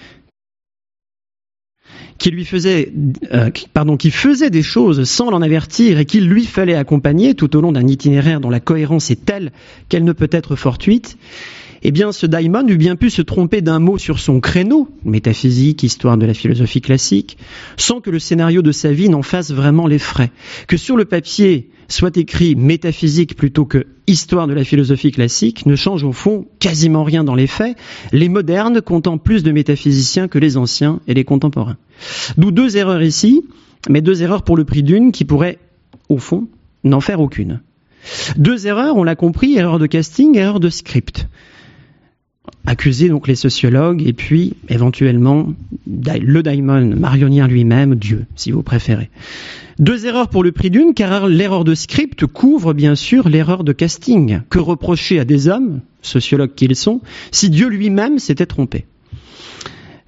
qui 2.19 2.31
lui 2.31 2.45
faisait, 2.45 2.93
euh, 3.33 3.51
qui 3.51 4.11
faisait 4.11 4.51
des 4.51 4.63
choses 4.63 5.05
sans 5.05 5.31
l'en 5.31 5.43
avertir 5.43 5.99
et 5.99 6.05
qu'il 6.05 6.29
lui 6.29 6.45
fallait 6.45 6.75
accompagner 6.75 7.35
tout 7.35 7.57
au 7.57 7.61
long 7.61 7.73
d'un 7.73 7.87
itinéraire 7.87 8.41
dont 8.41 8.51
la 8.51 8.61
cohérence 8.61 9.11
est 9.11 9.25
telle 9.25 9.53
qu'elle 9.89 10.05
ne 10.05 10.13
peut 10.13 10.31
être 10.33 10.57
fortuite, 10.57 11.17
eh 11.83 11.91
bien, 11.91 12.13
ce 12.13 12.27
daimon 12.27 12.67
eût 12.69 12.77
bien 12.77 12.97
pu 12.97 13.11
se 13.11 13.23
tromper 13.23 13.61
d'un 13.61 13.79
mot 13.79 13.99
sur 13.99 14.19
son 14.19 14.41
créneau, 14.41 14.89
métaphysique, 15.05 15.83
histoire 15.83 16.17
de 16.17 16.27
la 16.27 16.35
philosophie 16.35 16.81
classique, 16.81 17.39
sans 17.77 18.01
que 18.01 18.11
le 18.11 18.19
scénario 18.19 18.63
de 18.63 18.73
sa 18.73 18.93
vie 18.93 19.09
n'en 19.09 19.23
fasse 19.23 19.53
vraiment 19.53 19.87
les 19.87 19.99
frais. 19.99 20.31
Que 20.67 20.77
sur 20.77 20.97
le 20.97 21.05
papier 21.05 21.71
soit 21.89 22.17
écrit 22.17 22.55
métaphysique 22.55 23.37
plutôt 23.37 23.65
que 23.65 23.87
histoire 24.07 24.47
de 24.47 24.55
la 24.55 24.65
philosophie 24.65 25.11
classique 25.11 25.67
ne 25.67 25.77
change 25.77 26.05
au 26.05 26.13
fond 26.13 26.47
quasiment 26.59 27.05
rien 27.05 27.25
dans 27.25 27.35
les 27.35 27.47
faits, 27.47 27.77
les 28.13 28.29
modernes 28.29 28.83
comptant 28.83 29.19
plus 29.19 29.43
de 29.43 29.53
métaphysiciens 29.53 30.29
que 30.29 30.39
les 30.39 30.57
anciens 30.57 31.01
et 31.07 31.15
les 31.15 31.25
contemporains. 31.25 31.77
D'où 32.37 32.51
deux 32.51 32.77
erreurs 32.77 33.03
ici, 33.03 33.45
mais 33.89 34.03
deux 34.03 34.23
erreurs 34.23 34.43
pour 34.43 34.57
le 34.57 34.65
prix 34.65 34.83
d'une 34.83 35.13
qui 35.13 35.25
pourraient, 35.25 35.59
au 36.09 36.19
fond, 36.19 36.49
n'en 36.85 37.01
faire 37.01 37.21
aucune. 37.21 37.61
Deux 38.37 38.67
erreurs, 38.67 38.97
on 38.97 39.05
l'a 39.05 39.17
compris, 39.17 39.57
erreur 39.57 39.79
de 39.79 39.87
casting, 39.87 40.37
erreur 40.37 40.61
de 40.61 40.71
script 40.71 41.29
accuser 42.67 43.09
donc 43.09 43.29
les 43.29 43.35
sociologues 43.35 44.07
et 44.07 44.13
puis 44.13 44.55
éventuellement 44.69 45.53
le 45.87 46.43
daimon 46.43 46.95
marionnier 46.97 47.47
lui-même, 47.47 47.95
Dieu, 47.95 48.27
si 48.37 48.51
vous 48.51 48.63
préférez. 48.63 49.11
Deux 49.79 50.07
erreurs 50.07 50.29
pour 50.29 50.43
le 50.43 50.51
prix 50.51 50.71
d'une, 50.71 50.93
car 50.93 51.29
l'erreur 51.29 51.65
de 51.65 51.75
script 51.75 52.27
couvre 52.27 52.73
bien 52.73 52.97
sûr 52.97 53.29
l'erreur 53.29 53.63
de 53.63 53.73
casting. 53.73 54.41
Que 54.51 54.59
reprocher 54.59 55.21
à 55.21 55.25
des 55.25 55.49
hommes, 55.49 55.81
sociologues 56.03 56.55
qu'ils 56.55 56.75
sont, 56.75 57.01
si 57.31 57.49
Dieu 57.49 57.69
lui-même 57.69 58.19
s'était 58.19 58.47
trompé? 58.47 58.87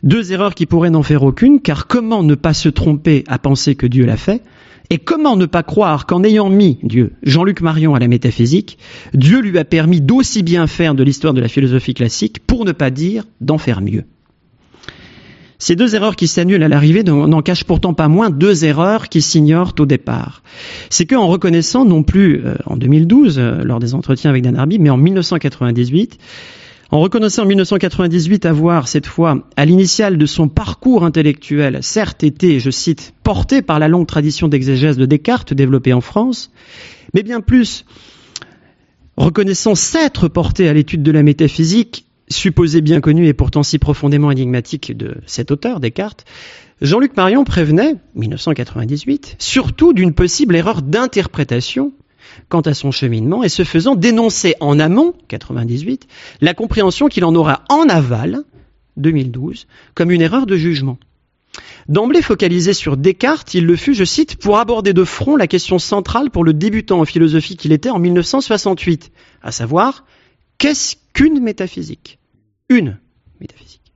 Deux 0.03 0.33
erreurs 0.33 0.55
qui 0.55 0.67
pourraient 0.67 0.91
n'en 0.91 1.03
faire 1.03 1.23
aucune, 1.23 1.61
car 1.61 1.87
comment 1.87 2.23
ne 2.23 2.35
pas 2.35 2.55
se 2.55 2.69
tromper 2.69 3.23
à 3.29 3.39
penser 3.39 3.75
que 3.75 3.87
Dieu 3.87 4.07
l'a 4.07 4.17
fait? 4.17 4.43
Et 4.91 4.99
comment 4.99 5.37
ne 5.37 5.47
pas 5.47 5.63
croire 5.63 6.05
qu'en 6.05 6.25
ayant 6.25 6.51
mis 6.51 6.79
Dieu, 6.83 7.13
Jean-Luc 7.23 7.61
Marion 7.61 7.95
à 7.95 8.01
la 8.01 8.09
métaphysique, 8.09 8.77
Dieu 9.15 9.41
lui 9.41 9.57
a 9.59 9.65
permis 9.65 10.01
d'aussi 10.01 10.43
bien 10.43 10.67
faire 10.67 10.97
de 10.97 11.05
l'histoire 11.05 11.33
de 11.33 11.41
la 11.41 11.49
philosophie 11.49 11.95
classique, 11.95 12.45
pour 12.45 12.65
ne 12.65 12.73
pas 12.73 12.91
dire 12.91 13.25
d'en 13.41 13.59
faire 13.59 13.81
mieux? 13.81 14.05
Ces 15.61 15.77
deux 15.77 15.95
erreurs 15.95 16.17
qui 16.17 16.27
s'annulent 16.27 16.63
à 16.63 16.69
l'arrivée 16.69 17.05
n'en 17.05 17.43
cachent 17.43 17.65
pourtant 17.65 17.93
pas 17.93 18.09
moins 18.09 18.31
deux 18.31 18.65
erreurs 18.65 19.11
qui 19.11 19.21
s'ignorent 19.21 19.75
au 19.79 19.85
départ. 19.85 20.43
C'est 20.89 21.05
qu'en 21.05 21.27
reconnaissant, 21.27 21.85
non 21.85 22.03
plus 22.03 22.43
euh, 22.45 22.55
en 22.65 22.79
2012, 22.79 23.39
euh, 23.39 23.63
lors 23.63 23.79
des 23.79 23.95
entretiens 23.95 24.31
avec 24.31 24.43
Dan 24.43 24.57
Arby, 24.57 24.79
mais 24.79 24.89
en 24.89 24.97
1998, 24.97 26.19
en 26.93 27.01
reconnaissant 27.01 27.45
en 27.45 27.47
1998 27.47 28.47
avoir, 28.47 28.89
cette 28.89 29.07
fois, 29.07 29.47
à 29.57 29.65
l'initiale 29.65 30.19
de 30.19 30.27
son 30.27 30.49
parcours 30.49 31.05
intellectuel, 31.05 31.79
certes 31.83 32.25
été, 32.25 32.59
je 32.59 32.71
cite, 32.71 33.15
porté 33.23 33.63
par 33.63 33.79
la 33.79 33.89
longue 33.89 34.07
tradition 34.07 34.49
d'exégèse 34.49 34.97
de 34.97 35.07
Descartes 35.07 35.55
développée 35.55 35.93
en 35.93 36.01
France, 36.01 36.51
mais 37.15 37.23
bien 37.23 37.41
plus, 37.41 37.85
reconnaissant 39.17 39.75
s'être 39.75 40.27
porté 40.29 40.69
à 40.69 40.73
l'étude 40.73 41.03
de 41.03 41.13
la 41.13 41.23
métaphysique, 41.23 42.07
supposée 42.29 42.81
bien 42.81 43.01
connue 43.01 43.27
et 43.27 43.35
pourtant 43.35 43.63
si 43.63 43.79
profondément 43.79 44.31
énigmatique 44.31 44.97
de 44.97 45.17
cet 45.27 45.51
auteur, 45.51 45.79
Descartes, 45.79 46.25
Jean-Luc 46.81 47.17
Marion 47.17 47.45
prévenait, 47.45 47.97
1998, 48.15 49.37
surtout 49.39 49.93
d'une 49.93 50.15
possible 50.15 50.57
erreur 50.57 50.83
d'interprétation 50.83 51.93
quant 52.49 52.61
à 52.61 52.75
son 52.75 52.91
cheminement 52.91 53.43
et 53.43 53.49
se 53.49 53.65
faisant 53.65 53.95
dénoncer 53.95 54.55
en 54.61 54.79
amont, 54.79 55.15
98, 55.29 56.07
la 56.41 56.55
compréhension 56.55 57.09
qu'il 57.09 57.25
en 57.25 57.35
aura 57.35 57.65
en 57.69 57.89
aval, 57.89 58.45
2012, 58.97 59.67
comme 59.95 60.11
une 60.11 60.23
erreur 60.23 60.47
de 60.47 60.57
jugement. 60.57 60.99
D'emblée 61.89 62.23
focalisé 62.23 62.73
sur 62.73 62.97
Descartes, 62.97 63.55
il 63.55 63.67
le 63.67 63.77
fut, 63.77 63.95
je 63.95 64.05
cite, 64.05 64.37
pour 64.37 64.59
aborder 64.59 64.93
de 64.93 65.05
front 65.05 65.37
la 65.37 65.47
question 65.47 65.79
centrale 65.79 66.31
pour 66.31 66.45
le 66.45 66.53
débutant 66.53 67.01
en 67.01 67.05
philosophie 67.05 67.57
qu'il 67.57 67.73
était 67.73 67.91
en 67.91 67.99
1968, 67.99 69.11
à 69.43 69.51
savoir, 69.51 70.05
qu'est-ce 70.59 70.97
qu'une 71.13 71.41
métaphysique? 71.41 72.19
Une 72.69 72.99
métaphysique. 73.41 73.93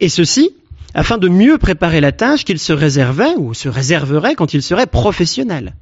Et 0.00 0.08
ceci, 0.08 0.52
afin 0.94 1.18
de 1.18 1.28
mieux 1.28 1.58
préparer 1.58 2.00
la 2.00 2.12
tâche 2.12 2.44
qu'il 2.44 2.58
se 2.58 2.72
réservait 2.72 3.34
ou 3.36 3.52
se 3.52 3.68
réserverait 3.68 4.34
quand 4.34 4.54
il 4.54 4.62
serait 4.62 4.86
professionnel. 4.86 5.74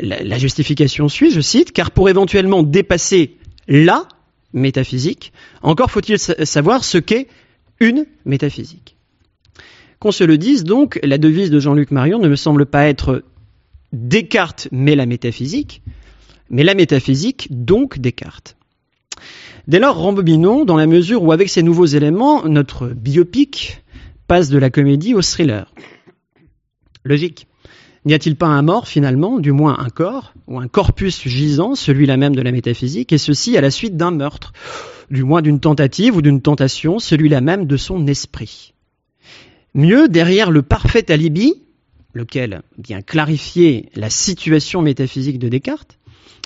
La, 0.00 0.38
justification 0.38 1.08
suit, 1.08 1.30
je 1.30 1.40
cite, 1.40 1.72
car 1.72 1.90
pour 1.90 2.08
éventuellement 2.08 2.62
dépasser 2.62 3.36
la 3.68 4.08
métaphysique, 4.52 5.32
encore 5.62 5.90
faut-il 5.90 6.18
savoir 6.18 6.84
ce 6.84 6.98
qu'est 6.98 7.28
une 7.80 8.06
métaphysique. 8.24 8.96
Qu'on 9.98 10.12
se 10.12 10.24
le 10.24 10.38
dise 10.38 10.64
donc, 10.64 10.98
la 11.02 11.18
devise 11.18 11.50
de 11.50 11.60
Jean-Luc 11.60 11.90
Marion 11.90 12.18
ne 12.18 12.28
me 12.28 12.36
semble 12.36 12.66
pas 12.66 12.86
être 12.86 13.22
Descartes 13.92 14.68
mais 14.70 14.94
la 14.94 15.04
métaphysique, 15.04 15.82
mais 16.48 16.64
la 16.64 16.74
métaphysique 16.74 17.48
donc 17.50 17.98
Descartes. 17.98 18.56
Dès 19.68 19.78
lors, 19.78 19.96
rembobinons 19.96 20.64
dans 20.64 20.76
la 20.76 20.86
mesure 20.86 21.22
où 21.22 21.32
avec 21.32 21.48
ces 21.48 21.62
nouveaux 21.62 21.86
éléments, 21.86 22.46
notre 22.48 22.88
biopic 22.88 23.82
passe 24.26 24.48
de 24.48 24.58
la 24.58 24.70
comédie 24.70 25.14
au 25.14 25.22
thriller. 25.22 25.72
Logique. 27.04 27.46
N'y 28.06 28.14
a-t-il 28.14 28.36
pas 28.36 28.46
un 28.46 28.62
mort 28.62 28.88
finalement, 28.88 29.38
du 29.38 29.52
moins 29.52 29.78
un 29.78 29.90
corps, 29.90 30.32
ou 30.46 30.58
un 30.58 30.68
corpus 30.68 31.28
gisant, 31.28 31.74
celui-là 31.74 32.16
même 32.16 32.34
de 32.34 32.40
la 32.40 32.52
métaphysique, 32.52 33.12
et 33.12 33.18
ceci 33.18 33.58
à 33.58 33.60
la 33.60 33.70
suite 33.70 33.96
d'un 33.96 34.10
meurtre, 34.10 34.52
du 35.10 35.22
moins 35.22 35.42
d'une 35.42 35.60
tentative 35.60 36.16
ou 36.16 36.22
d'une 36.22 36.40
tentation, 36.40 36.98
celui-là 36.98 37.42
même 37.42 37.66
de 37.66 37.76
son 37.76 38.06
esprit? 38.06 38.72
Mieux, 39.74 40.08
derrière 40.08 40.50
le 40.50 40.62
parfait 40.62 41.12
alibi, 41.12 41.54
lequel 42.14 42.62
vient 42.78 43.02
clarifier 43.02 43.90
la 43.94 44.10
situation 44.10 44.82
métaphysique 44.82 45.38
de 45.38 45.48
Descartes, 45.48 45.99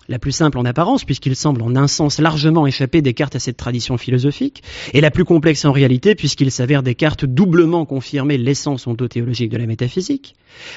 la 0.08 0.18
plus 0.18 0.32
simple 0.32 0.58
en 0.58 0.64
apparence, 0.64 1.04
puisqu'il 1.04 1.36
semble 1.36 1.62
en 1.62 1.76
un 1.76 1.88
sens 1.88 2.18
largement 2.18 2.66
échapper 2.66 3.02
Descartes 3.02 3.36
à 3.36 3.38
cette 3.38 3.56
tradition 3.56 3.96
philosophique, 3.96 4.62
et 4.92 5.00
la 5.00 5.10
plus 5.10 5.24
complexe 5.24 5.64
en 5.64 5.72
réalité, 5.72 6.14
puisqu'il 6.14 6.50
s'avère 6.50 6.82
Descartes 6.82 7.24
doublement 7.24 7.86
confirmer 7.86 8.38
l'essence 8.38 8.86
ontothéologique 8.86 9.50
de 9.50 9.58
la 9.58 9.66
métaphysique. 9.66 10.34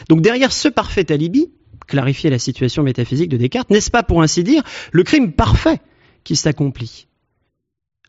Donc 0.09 0.21
derrière 0.21 0.51
ce 0.51 0.67
parfait 0.67 1.11
alibi, 1.11 1.49
clarifier 1.87 2.29
la 2.29 2.39
situation 2.39 2.83
métaphysique 2.83 3.29
de 3.29 3.37
Descartes, 3.37 3.69
n'est-ce 3.69 3.91
pas 3.91 4.03
pour 4.03 4.21
ainsi 4.21 4.43
dire 4.43 4.63
le 4.91 5.03
crime 5.03 5.31
parfait 5.31 5.79
qui 6.23 6.35
s'accomplit? 6.35 7.07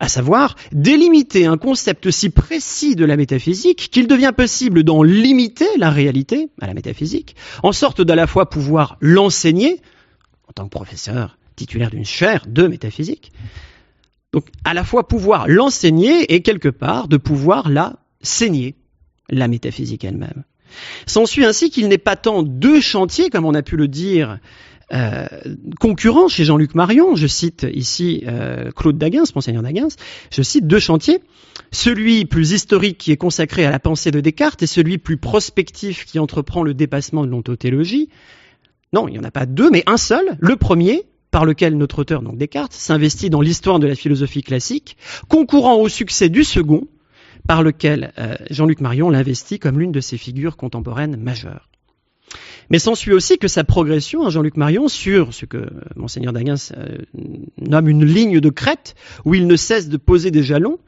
À 0.01 0.07
savoir 0.07 0.55
délimiter 0.71 1.47
un 1.47 1.57
concept 1.57 2.13
si 2.13 2.31
précis 2.31 2.95
de 2.95 3.05
la 3.05 3.17
métaphysique 3.17 3.89
qu'il 3.91 4.07
devient 4.07 4.33
possible 4.37 4.85
d'en 4.85 5.03
limiter 5.03 5.67
la 5.77 5.91
réalité 5.91 6.51
à 6.61 6.69
la 6.69 6.75
métaphysique, 6.75 7.35
en 7.65 7.73
sorte 7.73 8.01
d'à 8.01 8.15
la 8.15 8.29
fois 8.29 8.49
pouvoir 8.49 8.97
l'enseigner, 9.01 9.81
en 10.49 10.53
tant 10.53 10.65
que 10.65 10.71
professeur 10.71 11.39
titulaire 11.57 11.91
d'une 11.91 12.05
chaire 12.05 12.45
de 12.47 12.67
métaphysique. 12.67 13.33
Donc 14.33 14.47
à 14.65 14.75
la 14.75 14.85
fois 14.85 15.09
pouvoir 15.09 15.49
l'enseigner 15.49 16.33
et 16.33 16.43
quelque 16.43 16.69
part 16.69 17.09
de 17.09 17.17
pouvoir 17.17 17.69
la 17.69 17.97
saigner, 18.21 18.77
la 19.31 19.49
métaphysique 19.49 20.05
elle-même. 20.05 20.45
S'ensuit 21.07 21.45
ainsi 21.45 21.71
qu'il 21.71 21.89
n'est 21.89 21.99
pas 21.99 22.17
tant 22.17 22.43
deux 22.43 22.81
chantiers, 22.81 23.31
comme 23.31 23.47
on 23.47 23.55
a 23.55 23.63
pu 23.63 23.77
le 23.77 23.89
dire, 23.89 24.39
euh, 24.93 25.27
concurrents 25.81 26.29
chez 26.29 26.45
Jean-Luc 26.45 26.75
Marion, 26.75 27.15
je 27.15 27.27
cite 27.27 27.67
ici 27.73 28.25
euh, 28.27 28.71
Claude 28.71 28.97
Daguins, 28.97 29.25
monseigneur 29.35 29.63
Daguins, 29.63 29.89
je 30.31 30.43
cite 30.43 30.67
deux 30.67 30.79
chantiers, 30.79 31.21
celui 31.73 32.25
plus 32.25 32.53
historique 32.53 32.99
qui 32.99 33.13
est 33.13 33.17
consacré 33.17 33.67
à 33.67 33.71
la 33.71 33.79
pensée 33.79 34.11
de 34.11 34.21
Descartes 34.21 34.63
et 34.63 34.67
celui 34.67 34.99
plus 34.99 35.19
prospectif 35.19 36.07
qui 36.07 36.19
entreprend 36.19 36.63
le 36.63 36.73
dépassement 36.73 37.25
de 37.25 37.31
l'ontothéologie, 37.31 38.09
non, 38.93 39.09
il 39.09 39.13
n'y 39.13 39.19
en 39.19 39.25
a 39.25 39.31
pas 39.31 39.47
deux, 39.47 39.71
mais 39.71 39.83
un 39.87 39.97
seul, 39.97 40.37
le 40.41 40.57
premier, 40.57 41.05
par 41.31 41.45
lequel 41.45 41.77
notre 41.77 42.01
auteur, 42.01 42.23
donc 42.23 42.39
Descartes, 42.39 42.73
s'investit 42.73 43.31
dans 43.31 43.41
l'histoire 43.41 43.79
de 43.79 43.87
la 43.87 43.95
philosophie 43.95 44.43
classique, 44.43 44.97
concourant 45.29 45.77
au 45.77 45.89
succès 45.89 46.29
du 46.29 46.45
second, 46.45 46.87
par 47.47 47.63
lequel 47.63 48.13
euh, 48.19 48.35
Jean-Luc 48.51 48.81
Marion 48.81 49.11
l'investit 49.11 49.59
comme 49.59 49.79
l'une 49.79 49.93
de 49.93 50.01
ses 50.01 50.19
figures 50.19 50.57
contemporaines 50.57 51.17
majeures. 51.17 51.69
Mais 52.71 52.79
s'ensuit 52.79 53.13
aussi 53.13 53.39
que 53.39 53.49
sa 53.49 53.65
progression, 53.65 54.27
à 54.27 54.31
Jean-Luc 54.31 54.57
Marion, 54.57 54.89
sur 54.89 55.33
ce 55.33 55.47
que 55.47 55.67
Monseigneur 55.97 56.33
Daguins 56.33 56.57
euh, 56.77 56.99
nomme 57.59 57.89
une 57.89 58.05
ligne 58.05 58.41
de 58.41 58.51
crête, 58.51 58.95
où 59.25 59.35
il 59.35 59.47
ne 59.47 59.57
cesse 59.57 59.89
de 59.89 59.97
poser 59.97 60.31
des 60.31 60.43
jalons, 60.43 60.79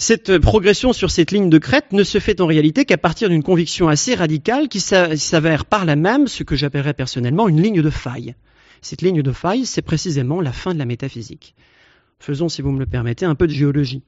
Cette 0.00 0.38
progression 0.38 0.92
sur 0.92 1.10
cette 1.10 1.32
ligne 1.32 1.50
de 1.50 1.58
crête 1.58 1.92
ne 1.92 2.04
se 2.04 2.20
fait 2.20 2.40
en 2.40 2.46
réalité 2.46 2.84
qu'à 2.84 2.96
partir 2.96 3.28
d'une 3.28 3.42
conviction 3.42 3.88
assez 3.88 4.14
radicale 4.14 4.68
qui 4.68 4.78
s'avère 4.78 5.64
par 5.64 5.84
là 5.84 5.96
même 5.96 6.28
ce 6.28 6.44
que 6.44 6.54
j'appellerais 6.54 6.94
personnellement 6.94 7.48
une 7.48 7.60
ligne 7.60 7.82
de 7.82 7.90
faille. 7.90 8.36
Cette 8.80 9.02
ligne 9.02 9.22
de 9.22 9.32
faille, 9.32 9.66
c'est 9.66 9.82
précisément 9.82 10.40
la 10.40 10.52
fin 10.52 10.72
de 10.72 10.78
la 10.78 10.84
métaphysique. 10.84 11.56
Faisons, 12.20 12.48
si 12.48 12.62
vous 12.62 12.70
me 12.70 12.78
le 12.78 12.86
permettez, 12.86 13.26
un 13.26 13.34
peu 13.34 13.48
de 13.48 13.52
géologie. 13.52 14.04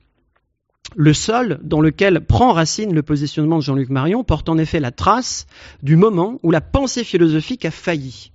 Le 0.94 1.12
sol 1.12 1.59
dans 1.64 1.80
lequel 1.80 2.20
prend 2.20 2.52
racine 2.52 2.94
le 2.94 3.02
positionnement 3.02 3.59
de 3.59 3.62
Jean-Luc 3.62 3.90
Marion 3.90 4.23
porte 4.23 4.49
en 4.49 4.59
effet 4.59 4.78
la 4.78 4.92
trace 4.92 5.49
du 5.82 5.97
moment 5.97 6.38
où 6.44 6.52
la 6.52 6.61
pensée 6.61 7.02
philosophique 7.02 7.64
a 7.64 7.73
failli. 7.73 8.30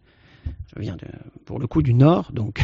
Je 0.75 0.81
viens 0.81 0.97
pour 1.45 1.59
le 1.59 1.67
coup 1.67 1.81
du 1.81 1.93
Nord, 1.93 2.33
donc 2.33 2.61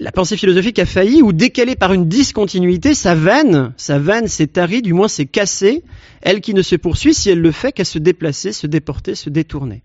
la 0.00 0.12
pensée 0.12 0.36
philosophique 0.36 0.78
a 0.78 0.86
failli 0.86 1.22
ou 1.22 1.32
décalée 1.32 1.76
par 1.76 1.92
une 1.92 2.08
discontinuité, 2.08 2.94
sa 2.94 3.14
veine, 3.14 3.72
sa 3.76 3.98
veine 3.98 4.28
s'est 4.28 4.46
tarie, 4.46 4.82
du 4.82 4.92
moins 4.92 5.08
s'est 5.08 5.26
cassée, 5.26 5.82
elle 6.22 6.40
qui 6.40 6.54
ne 6.54 6.62
se 6.62 6.76
poursuit 6.76 7.14
si 7.14 7.30
elle 7.30 7.40
le 7.40 7.50
fait 7.50 7.72
qu'à 7.72 7.84
se 7.84 7.98
déplacer, 7.98 8.52
se 8.52 8.66
déporter, 8.66 9.14
se 9.14 9.30
détourner. 9.30 9.82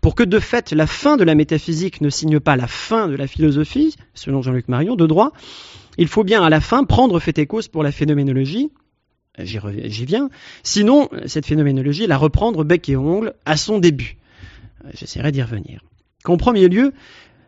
Pour 0.00 0.14
que 0.14 0.22
de 0.22 0.38
fait 0.38 0.72
la 0.72 0.86
fin 0.86 1.16
de 1.16 1.24
la 1.24 1.34
métaphysique 1.34 2.00
ne 2.00 2.10
signe 2.10 2.40
pas 2.40 2.56
la 2.56 2.66
fin 2.66 3.08
de 3.08 3.16
la 3.16 3.26
philosophie, 3.26 3.96
selon 4.14 4.42
Jean-Luc 4.42 4.68
Marion, 4.68 4.94
de 4.94 5.06
droit, 5.06 5.32
il 5.98 6.08
faut 6.08 6.24
bien 6.24 6.42
à 6.42 6.50
la 6.50 6.60
fin 6.60 6.84
prendre 6.84 7.18
fait 7.18 7.38
et 7.38 7.46
cause 7.46 7.68
pour 7.68 7.82
la 7.82 7.92
phénoménologie, 7.92 8.70
j'y 9.38 10.04
viens, 10.04 10.28
sinon 10.62 11.08
cette 11.26 11.46
phénoménologie 11.46 12.06
la 12.06 12.16
reprendre 12.16 12.64
bec 12.64 12.88
et 12.88 12.96
ongle 12.96 13.34
à 13.44 13.56
son 13.56 13.78
début. 13.78 14.16
J'essaierai 14.94 15.32
d'y 15.32 15.42
revenir. 15.42 15.84
Qu'en 16.24 16.36
premier 16.36 16.68
lieu, 16.68 16.92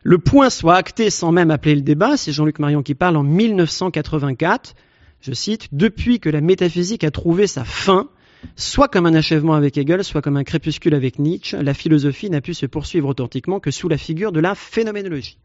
le 0.05 0.19
point 0.19 0.51
soit 0.51 0.77
acté 0.77 1.09
sans 1.09 1.33
même 1.33 1.51
appeler 1.51 1.75
le 1.75 1.81
débat, 1.81 2.19
c'est 2.19 2.31
Jean-Luc 2.31 2.59
Marion 2.59 2.83
qui 2.83 2.95
parle 2.95 3.17
en 3.17 3.23
1984, 3.23 4.75
je 5.23 5.33
cite, 5.33 5.69
Depuis 5.73 6.21
que 6.21 6.29
la 6.29 6.43
métaphysique 6.43 7.05
a 7.05 7.11
trouvé 7.11 7.47
sa 7.47 7.65
fin, 7.65 8.11
soit 8.55 8.89
comme 8.89 9.07
un 9.07 9.15
achèvement 9.15 9.55
avec 9.55 9.79
Hegel, 9.79 10.05
soit 10.05 10.21
comme 10.21 10.37
un 10.37 10.45
crépuscule 10.45 10.95
avec 10.95 11.19
Nietzsche, 11.19 11.57
la 11.57 11.73
philosophie 11.73 12.29
n'a 12.29 12.43
pu 12.43 12.53
se 12.53 12.67
poursuivre 12.67 13.09
authentiquement 13.09 13.61
que 13.61 13.71
sous 13.71 13.89
la 13.89 13.97
figure 13.97 14.31
de 14.31 14.41
la 14.41 14.55
phénoménologie. 14.55 15.39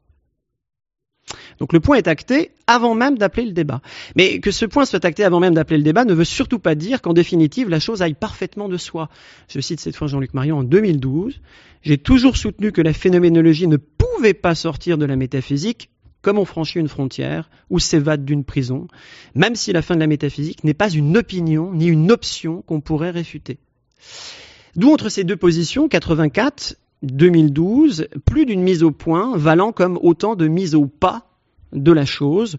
Donc 1.59 1.73
le 1.73 1.79
point 1.79 1.97
est 1.97 2.07
acté 2.07 2.51
avant 2.67 2.95
même 2.95 3.17
d'appeler 3.17 3.45
le 3.45 3.51
débat. 3.51 3.81
Mais 4.15 4.39
que 4.39 4.51
ce 4.51 4.65
point 4.65 4.85
soit 4.85 5.03
acté 5.05 5.23
avant 5.23 5.39
même 5.39 5.53
d'appeler 5.53 5.77
le 5.77 5.83
débat 5.83 6.05
ne 6.05 6.13
veut 6.13 6.25
surtout 6.25 6.59
pas 6.59 6.75
dire 6.75 7.01
qu'en 7.01 7.13
définitive 7.13 7.69
la 7.69 7.79
chose 7.79 8.01
aille 8.01 8.13
parfaitement 8.13 8.69
de 8.69 8.77
soi. 8.77 9.09
Je 9.47 9.59
cite 9.59 9.79
cette 9.79 9.95
fois 9.95 10.07
Jean-Luc 10.07 10.33
Marion 10.33 10.59
en 10.59 10.63
2012. 10.63 11.41
J'ai 11.81 11.97
toujours 11.97 12.37
soutenu 12.37 12.71
que 12.71 12.81
la 12.81 12.93
phénoménologie 12.93 13.67
ne 13.67 13.77
pouvait 13.77 14.33
pas 14.33 14.55
sortir 14.55 14.97
de 14.97 15.05
la 15.05 15.15
métaphysique 15.15 15.89
comme 16.21 16.37
on 16.37 16.45
franchit 16.45 16.79
une 16.79 16.89
frontière 16.89 17.49
ou 17.69 17.79
s'évade 17.79 18.25
d'une 18.25 18.43
prison, 18.43 18.87
même 19.35 19.55
si 19.55 19.71
la 19.71 19.81
fin 19.81 19.95
de 19.95 20.01
la 20.01 20.07
métaphysique 20.07 20.63
n'est 20.63 20.73
pas 20.73 20.89
une 20.89 21.15
opinion 21.17 21.73
ni 21.73 21.87
une 21.87 22.11
option 22.11 22.61
qu'on 22.63 22.81
pourrait 22.81 23.11
réfuter. 23.11 23.57
D'où 24.75 24.91
entre 24.91 25.09
ces 25.09 25.23
deux 25.23 25.37
positions, 25.37 25.87
84 25.87 26.75
2012, 27.03 28.07
plus 28.25 28.45
d'une 28.45 28.61
mise 28.61 28.83
au 28.83 28.91
point 28.91 29.37
valant 29.37 29.71
comme 29.71 29.97
autant 30.01 30.35
de 30.35 30.47
mises 30.47 30.75
au 30.75 30.85
pas 30.85 31.27
de 31.73 31.91
la 31.91 32.05
chose. 32.05 32.57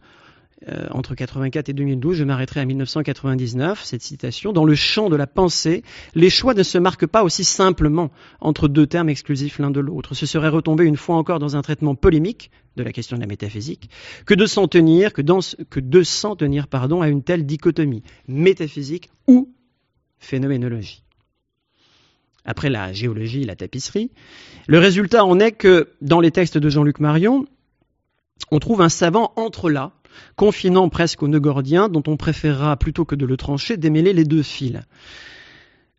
Euh, 0.68 0.86
entre 0.90 1.14
84 1.14 1.70
et 1.70 1.72
2012, 1.72 2.16
je 2.16 2.24
m'arrêterai 2.24 2.60
à 2.60 2.64
1999, 2.66 3.82
cette 3.82 4.02
citation, 4.02 4.52
dans 4.52 4.66
le 4.66 4.74
champ 4.74 5.08
de 5.08 5.16
la 5.16 5.26
pensée, 5.26 5.82
les 6.14 6.28
choix 6.28 6.52
ne 6.52 6.62
se 6.62 6.76
marquent 6.76 7.06
pas 7.06 7.24
aussi 7.24 7.44
simplement 7.44 8.10
entre 8.40 8.68
deux 8.68 8.86
termes 8.86 9.08
exclusifs 9.08 9.58
l'un 9.58 9.70
de 9.70 9.80
l'autre. 9.80 10.14
Ce 10.14 10.26
serait 10.26 10.50
retomber 10.50 10.84
une 10.84 10.98
fois 10.98 11.16
encore 11.16 11.38
dans 11.38 11.56
un 11.56 11.62
traitement 11.62 11.94
polémique 11.94 12.50
de 12.76 12.82
la 12.82 12.92
question 12.92 13.16
de 13.16 13.22
la 13.22 13.26
métaphysique, 13.26 13.88
que 14.26 14.34
de 14.34 14.44
s'en 14.44 14.68
tenir, 14.68 15.14
que 15.14 15.22
de 15.22 16.02
s'en 16.02 16.36
tenir, 16.36 16.68
pardon, 16.68 17.00
à 17.00 17.08
une 17.08 17.22
telle 17.22 17.46
dichotomie, 17.46 18.02
métaphysique 18.28 19.08
ou 19.26 19.54
phénoménologie 20.18 21.02
après 22.44 22.70
la 22.70 22.92
géologie, 22.92 23.44
la 23.44 23.56
tapisserie. 23.56 24.10
Le 24.66 24.78
résultat 24.78 25.24
en 25.24 25.38
est 25.40 25.52
que 25.52 25.88
dans 26.00 26.20
les 26.20 26.30
textes 26.30 26.58
de 26.58 26.68
Jean-Luc 26.68 27.00
Marion, 27.00 27.46
on 28.50 28.58
trouve 28.58 28.80
un 28.80 28.88
savant 28.88 29.32
entre 29.36 29.70
là, 29.70 29.92
confinant 30.36 30.88
presque 30.88 31.22
au 31.22 31.28
nœud 31.28 31.40
gordien, 31.40 31.88
dont 31.88 32.02
on 32.06 32.16
préférera, 32.16 32.76
plutôt 32.76 33.04
que 33.04 33.14
de 33.14 33.26
le 33.26 33.36
trancher, 33.36 33.76
démêler 33.76 34.12
les 34.12 34.24
deux 34.24 34.42
fils. 34.42 34.80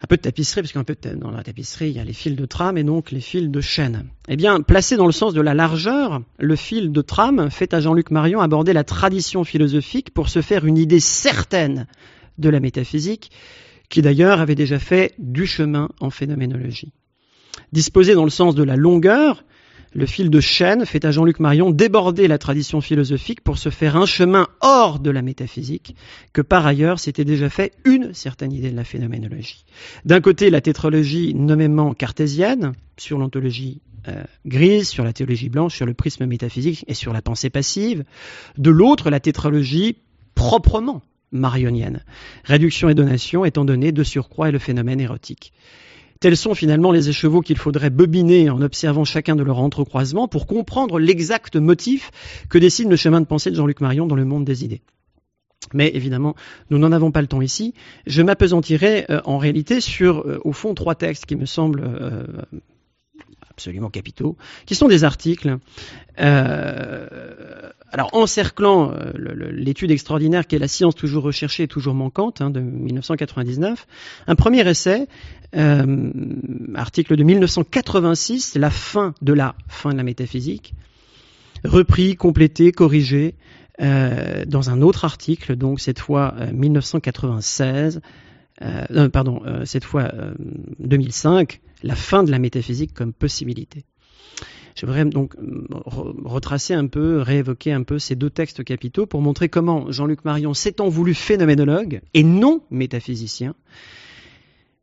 Un 0.04 0.08
peu 0.08 0.18
de 0.18 0.22
tapisserie, 0.22 0.62
parce 0.62 0.74
qu'un 0.74 0.84
peu 0.84 0.96
dans 1.16 1.30
la 1.30 1.44
tapisserie, 1.44 1.90
il 1.90 1.96
y 1.96 2.00
a 2.00 2.04
les 2.04 2.14
fils 2.14 2.36
de 2.36 2.46
trame 2.48 2.76
et 2.78 2.84
donc 2.84 3.12
les 3.12 3.22
fils 3.22 3.50
de 3.50 3.62
chaîne. 3.62 4.06
Eh 4.28 4.36
bien, 4.36 4.62
placé 4.62 4.98
dans 4.98 5.06
le 5.06 5.12
sens 5.12 5.36
de 5.36 5.42
la 5.42 5.54
largeur, 5.54 6.24
le 6.40 6.56
fil 6.56 6.92
de 6.92 7.02
trame 7.02 7.52
fait 7.52 7.74
à 7.76 7.80
Jean-Luc 7.80 8.10
Marion 8.10 8.42
aborder 8.42 8.74
la 8.74 8.84
tradition 8.84 9.44
philosophique 9.44 10.12
pour 10.12 10.30
se 10.30 10.42
faire 10.42 10.66
une 10.66 10.80
idée 10.80 11.00
certaine 11.00 11.86
de 12.40 12.50
la 12.50 12.60
métaphysique 12.60 13.32
qui 13.92 14.02
d'ailleurs 14.02 14.40
avait 14.40 14.56
déjà 14.56 14.80
fait 14.80 15.14
du 15.20 15.46
chemin 15.46 15.90
en 16.00 16.10
phénoménologie. 16.10 16.94
Disposé 17.74 18.16
dans 18.16 18.24
le 18.24 18.30
sens 18.32 18.56
de 18.56 18.64
la 18.64 18.78
longueur, 18.78 19.44
le 19.94 20.06
fil 20.06 20.30
de 20.30 20.40
chaîne 20.40 20.86
fait 20.86 21.04
à 21.04 21.12
Jean-Luc 21.12 21.42
Marion 21.42 21.70
déborder 21.70 22.30
la 22.30 22.38
tradition 22.38 22.80
philosophique 22.80 23.42
pour 23.42 23.58
se 23.58 23.70
faire 23.70 23.98
un 23.98 24.06
chemin 24.06 24.48
hors 24.62 25.00
de 25.00 25.12
la 25.12 25.22
métaphysique, 25.22 25.98
que 26.32 26.42
par 26.42 26.66
ailleurs 26.66 27.00
s'était 27.00 27.26
déjà 27.26 27.50
fait 27.50 27.74
une 27.84 28.14
certaine 28.14 28.54
idée 28.54 28.72
de 28.72 28.78
la 28.78 28.86
phénoménologie. 28.86 29.66
D'un 30.06 30.22
côté, 30.22 30.50
la 30.50 30.62
tétralogie 30.62 31.36
nommément 31.36 31.94
cartésienne, 31.94 32.72
sur 32.96 33.18
l'ontologie 33.18 33.82
euh, 34.08 34.24
grise, 34.46 34.88
sur 34.88 35.04
la 35.04 35.12
théologie 35.12 35.50
blanche, 35.50 35.76
sur 35.76 35.86
le 35.86 35.94
prisme 35.94 36.26
métaphysique 36.26 36.86
et 36.88 36.94
sur 36.94 37.12
la 37.12 37.22
pensée 37.22 37.50
passive. 37.50 38.06
De 38.58 38.70
l'autre, 38.70 39.10
la 39.10 39.20
tétralogie 39.20 39.98
proprement 40.34 41.02
marionienne. 41.32 42.04
Réduction 42.44 42.90
et 42.90 42.96
donation 42.96 43.46
étant 43.46 43.66
donné 43.66 43.92
de 43.92 44.04
surcroît 44.04 44.50
et 44.50 44.52
le 44.52 44.60
phénomène 44.60 45.00
érotique. 45.00 45.54
Tels 46.20 46.38
sont 46.38 46.54
finalement 46.54 46.92
les 46.92 47.10
écheveaux 47.10 47.42
qu'il 47.42 47.58
faudrait 47.58 47.90
bobiner 47.90 48.52
en 48.52 48.62
observant 48.62 49.06
chacun 49.06 49.36
de 49.36 49.42
leurs 49.42 49.58
entrecroisements 49.58 50.28
pour 50.28 50.46
comprendre 50.46 51.00
l'exact 51.00 51.56
motif 51.56 52.12
que 52.48 52.60
dessine 52.60 52.92
le 52.92 52.96
chemin 52.96 53.22
de 53.22 53.26
pensée 53.26 53.50
de 53.50 53.56
Jean-Luc 53.56 53.82
Marion 53.82 54.06
dans 54.06 54.16
le 54.16 54.26
monde 54.26 54.46
des 54.46 54.64
idées. 54.64 54.82
Mais 55.74 55.90
évidemment, 55.94 56.36
nous 56.70 56.78
n'en 56.78 56.92
avons 56.92 57.12
pas 57.12 57.22
le 57.22 57.28
temps 57.28 57.42
ici. 57.42 57.74
Je 58.06 58.22
m'apesantirai 58.22 59.06
euh, 59.10 59.22
en 59.26 59.38
réalité 59.38 59.80
sur, 59.80 60.20
euh, 60.20 60.40
au 60.44 60.54
fond, 60.54 60.74
trois 60.74 60.96
textes 60.96 61.26
qui 61.26 61.36
me 61.36 61.46
semblent 61.46 61.84
euh, 61.84 62.26
absolument 63.62 63.90
capitaux, 63.90 64.38
qui 64.66 64.76
sont 64.76 64.88
des 64.88 65.04
articles 65.04 65.58
alors 67.92 68.10
encerclant 68.14 68.92
euh, 68.92 69.12
l'étude 69.52 69.92
extraordinaire 69.92 70.48
qui 70.48 70.56
est 70.56 70.60
la 70.60 70.68
science 70.68 70.96
toujours 70.96 71.24
recherchée 71.24 71.64
et 71.64 71.68
toujours 71.68 71.94
manquante 71.94 72.42
hein, 72.42 72.50
de 72.50 72.60
1999, 72.60 73.86
un 74.28 74.36
premier 74.36 74.68
essai, 74.68 75.08
euh, 75.56 76.12
article 76.76 77.18
de 77.18 77.24
1986, 77.24 78.56
la 78.56 78.70
fin 78.70 79.14
de 79.22 79.34
la 79.34 79.56
fin 79.68 79.92
de 79.92 79.98
la 79.98 80.04
métaphysique, 80.04 80.74
repris, 81.66 82.16
complété, 82.16 82.72
corrigé 82.72 83.36
euh, 83.82 84.46
dans 84.46 84.70
un 84.70 84.82
autre 84.82 85.06
article, 85.06 85.56
donc 85.56 85.80
cette 85.80 86.00
fois 86.00 86.36
1996, 86.54 88.02
pardon, 89.12 89.42
cette 89.66 89.84
fois 89.84 90.12
2005, 90.80 91.62
la 91.84 91.96
fin 91.96 92.24
de 92.24 92.32
la 92.32 92.40
métaphysique 92.40 92.94
comme 92.94 93.14
possibilité. 93.14 93.86
J'aimerais 94.76 95.06
donc 95.06 95.36
euh, 95.36 95.66
retracer 96.24 96.74
un 96.74 96.88
peu, 96.88 97.22
réévoquer 97.22 97.74
un 97.74 97.84
peu 97.84 98.00
ces 98.00 98.16
deux 98.16 98.30
textes 98.30 98.64
capitaux 98.64 99.06
pour 99.06 99.22
montrer 99.22 99.50
comment 99.50 99.92
Jean-Luc 99.92 100.24
Marion 100.26 100.54
s'étant 100.54 100.90
voulu 100.90 101.14
phénoménologue 101.14 102.02
et 102.14 102.24
non 102.24 102.62
métaphysicien, 102.70 103.56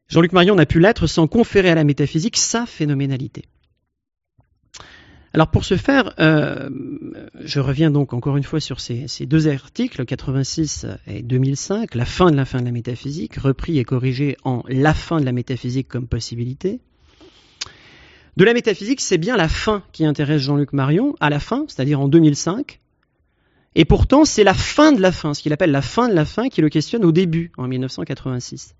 Jean-Luc 0.08 0.32
Marion 0.32 0.54
n'a 0.54 0.66
pu 0.66 0.80
l'être 0.80 1.06
sans 1.06 1.26
conférer 1.26 1.70
à 1.70 1.74
la 1.74 1.84
métaphysique 1.84 2.36
sa 2.36 2.64
phénoménalité. 2.64 3.44
Alors 5.38 5.52
pour 5.52 5.64
ce 5.64 5.76
faire, 5.76 6.14
euh, 6.18 6.68
je 7.38 7.60
reviens 7.60 7.92
donc 7.92 8.12
encore 8.12 8.36
une 8.36 8.42
fois 8.42 8.58
sur 8.58 8.80
ces, 8.80 9.06
ces, 9.06 9.24
deux 9.24 9.46
articles, 9.46 10.04
86 10.04 10.84
et 11.06 11.22
2005, 11.22 11.94
la 11.94 12.04
fin 12.04 12.32
de 12.32 12.36
la 12.36 12.44
fin 12.44 12.58
de 12.58 12.64
la 12.64 12.72
métaphysique, 12.72 13.36
repris 13.36 13.78
et 13.78 13.84
corrigé 13.84 14.36
en 14.42 14.64
la 14.68 14.94
fin 14.94 15.20
de 15.20 15.24
la 15.24 15.30
métaphysique 15.30 15.86
comme 15.86 16.08
possibilité 16.08 16.80
de 18.36 18.44
la 18.44 18.52
métaphysique, 18.52 19.00
c'est 19.00 19.16
bien 19.16 19.36
la 19.36 19.46
fin 19.46 19.84
qui 19.92 20.04
intéresse 20.04 20.42
Jean-Luc 20.42 20.72
Marion, 20.72 21.14
à 21.20 21.30
la 21.30 21.38
fin, 21.38 21.66
c'est-à-dire 21.68 22.00
en 22.00 22.08
2005. 22.08 22.80
Et 23.76 23.84
pourtant, 23.84 24.24
c'est 24.24 24.42
la 24.42 24.54
fin 24.54 24.90
de 24.90 25.00
la 25.00 25.12
fin, 25.12 25.34
ce 25.34 25.42
qu'il 25.42 25.52
appelle 25.52 25.70
la 25.70 25.82
fin 25.82 26.08
de 26.08 26.14
la 26.14 26.24
fin, 26.24 26.48
qui 26.48 26.62
le 26.62 26.68
questionne 26.68 27.04
au 27.04 27.12
début, 27.12 27.52
en 27.58 27.68
1986. 27.68 28.74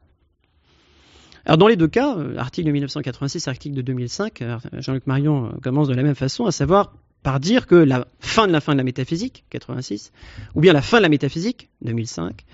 Dans 1.57 1.67
les 1.67 1.77
deux 1.77 1.89
cas, 1.89 2.15
euh, 2.19 2.37
article 2.37 2.67
de 2.67 2.73
1986, 2.73 3.49
article 3.49 3.75
de 3.75 3.83
2005, 3.83 4.43
euh, 4.43 4.59
Jean-Luc 4.75 5.07
Marion 5.07 5.47
euh, 5.47 5.59
commence 5.63 5.89
de 5.89 5.95
la 5.95 6.03
même 6.03 6.15
façon, 6.15 6.45
à 6.45 6.53
savoir 6.53 6.93
par 7.23 7.41
dire 7.41 7.67
que 7.67 7.75
la 7.75 8.07
fin 8.21 8.47
de 8.47 8.53
la 8.53 8.61
fin 8.61 8.73
de 8.73 8.79
la 8.79 8.85
métaphysique, 8.85 9.45
86, 9.51 10.13
ou 10.55 10.61
bien 10.61 10.75
la 10.75 10.83
fin 10.83 10.99
de 10.99 11.03
la 11.03 11.09
métaphysique, 11.09 11.71
2005, 11.81 12.45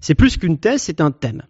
c'est 0.00 0.16
plus 0.16 0.36
qu'une 0.36 0.58
thèse, 0.58 0.82
c'est 0.82 1.00
un 1.00 1.12
thème. 1.12 1.42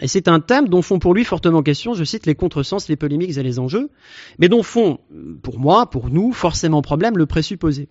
Et 0.00 0.08
c'est 0.08 0.28
un 0.28 0.40
thème 0.40 0.68
dont 0.68 0.80
font 0.80 0.98
pour 0.98 1.12
lui 1.12 1.24
fortement 1.24 1.62
question, 1.62 1.92
je 1.92 2.04
cite, 2.04 2.24
les 2.24 2.34
contresens, 2.34 2.88
les 2.88 2.96
polémiques 2.96 3.36
et 3.36 3.42
les 3.42 3.58
enjeux, 3.58 3.90
mais 4.38 4.48
dont 4.48 4.62
font, 4.62 4.98
pour 5.42 5.58
moi, 5.58 5.90
pour 5.90 6.08
nous, 6.08 6.32
forcément 6.32 6.80
problème 6.80 7.18
le 7.18 7.26
présupposé. 7.26 7.90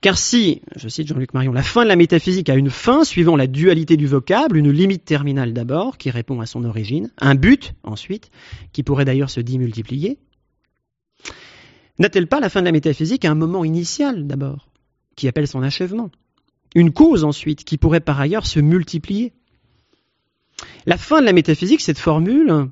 Car 0.00 0.16
si, 0.16 0.62
je 0.76 0.88
cite 0.88 1.08
Jean-Luc 1.08 1.34
Marion, 1.34 1.52
la 1.52 1.62
fin 1.62 1.82
de 1.82 1.88
la 1.88 1.96
métaphysique 1.96 2.48
a 2.48 2.54
une 2.54 2.70
fin 2.70 3.04
suivant 3.04 3.36
la 3.36 3.46
dualité 3.46 3.96
du 3.96 4.06
vocable, 4.06 4.56
une 4.56 4.70
limite 4.70 5.04
terminale 5.04 5.52
d'abord, 5.52 5.98
qui 5.98 6.10
répond 6.10 6.40
à 6.40 6.46
son 6.46 6.64
origine, 6.64 7.10
un 7.18 7.34
but 7.34 7.74
ensuite, 7.82 8.30
qui 8.72 8.82
pourrait 8.82 9.04
d'ailleurs 9.04 9.30
se 9.30 9.40
démultiplier, 9.40 10.18
n'a-t-elle 11.98 12.28
pas 12.28 12.40
la 12.40 12.48
fin 12.48 12.60
de 12.60 12.66
la 12.66 12.72
métaphysique 12.72 13.24
un 13.24 13.34
moment 13.34 13.64
initial 13.64 14.26
d'abord, 14.26 14.70
qui 15.16 15.28
appelle 15.28 15.48
son 15.48 15.62
achèvement? 15.62 16.10
Une 16.74 16.92
cause 16.92 17.24
ensuite, 17.24 17.64
qui 17.64 17.76
pourrait 17.76 18.00
par 18.00 18.20
ailleurs 18.20 18.46
se 18.46 18.60
multiplier? 18.60 19.34
La 20.86 20.96
fin 20.96 21.20
de 21.20 21.26
la 21.26 21.32
métaphysique, 21.32 21.80
cette 21.80 21.98
formule, 21.98 22.68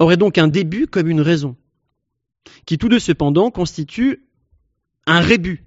aurait 0.00 0.16
donc 0.16 0.38
un 0.38 0.48
début 0.48 0.88
comme 0.88 1.08
une 1.08 1.20
raison, 1.20 1.56
qui 2.66 2.78
tous 2.78 2.88
deux 2.88 2.98
cependant 2.98 3.50
constitue 3.50 4.24
un 5.06 5.20
rébut, 5.20 5.64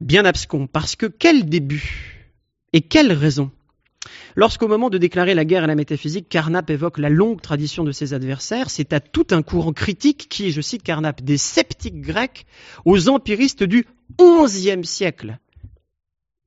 bien 0.00 0.24
abscon, 0.24 0.66
parce 0.66 0.96
que 0.96 1.06
quel 1.06 1.48
début 1.48 2.28
et 2.72 2.80
quelle 2.80 3.12
raison 3.12 3.50
Lorsqu'au 4.36 4.68
moment 4.68 4.90
de 4.90 4.98
déclarer 4.98 5.34
la 5.34 5.44
guerre 5.44 5.64
à 5.64 5.66
la 5.66 5.74
métaphysique, 5.74 6.28
Carnap 6.28 6.70
évoque 6.70 6.98
la 6.98 7.08
longue 7.08 7.40
tradition 7.40 7.84
de 7.84 7.92
ses 7.92 8.14
adversaires, 8.14 8.70
c'est 8.70 8.92
à 8.92 9.00
tout 9.00 9.26
un 9.30 9.42
courant 9.42 9.72
critique 9.72 10.28
qui, 10.28 10.52
je 10.52 10.60
cite 10.60 10.82
Carnap, 10.82 11.22
des 11.22 11.36
sceptiques 11.36 12.00
grecs 12.00 12.46
aux 12.84 13.08
empiristes 13.08 13.64
du 13.64 13.86
XIe 14.18 14.84
siècle 14.84 15.38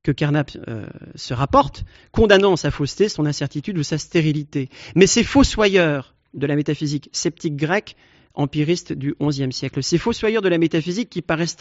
que 0.02 0.12
Carnap 0.12 0.50
euh, 0.68 0.86
se 1.14 1.34
rapporte, 1.34 1.84
condamnant 2.12 2.56
sa 2.56 2.70
fausseté, 2.70 3.08
son 3.08 3.24
incertitude 3.26 3.78
ou 3.78 3.82
sa 3.82 3.98
stérilité. 3.98 4.68
Mais 4.94 5.06
ces 5.06 5.24
fossoyeurs 5.24 6.14
de 6.34 6.46
la 6.46 6.56
métaphysique 6.56 7.08
sceptique 7.12 7.56
grecque 7.56 7.96
empiristes 8.34 8.92
du 8.92 9.14
XIe 9.20 9.52
siècle. 9.52 9.82
Ces 9.82 9.98
fossoyeurs 9.98 10.42
de 10.42 10.48
la 10.48 10.58
métaphysique 10.58 11.10
qui 11.10 11.22
paraissent, 11.22 11.56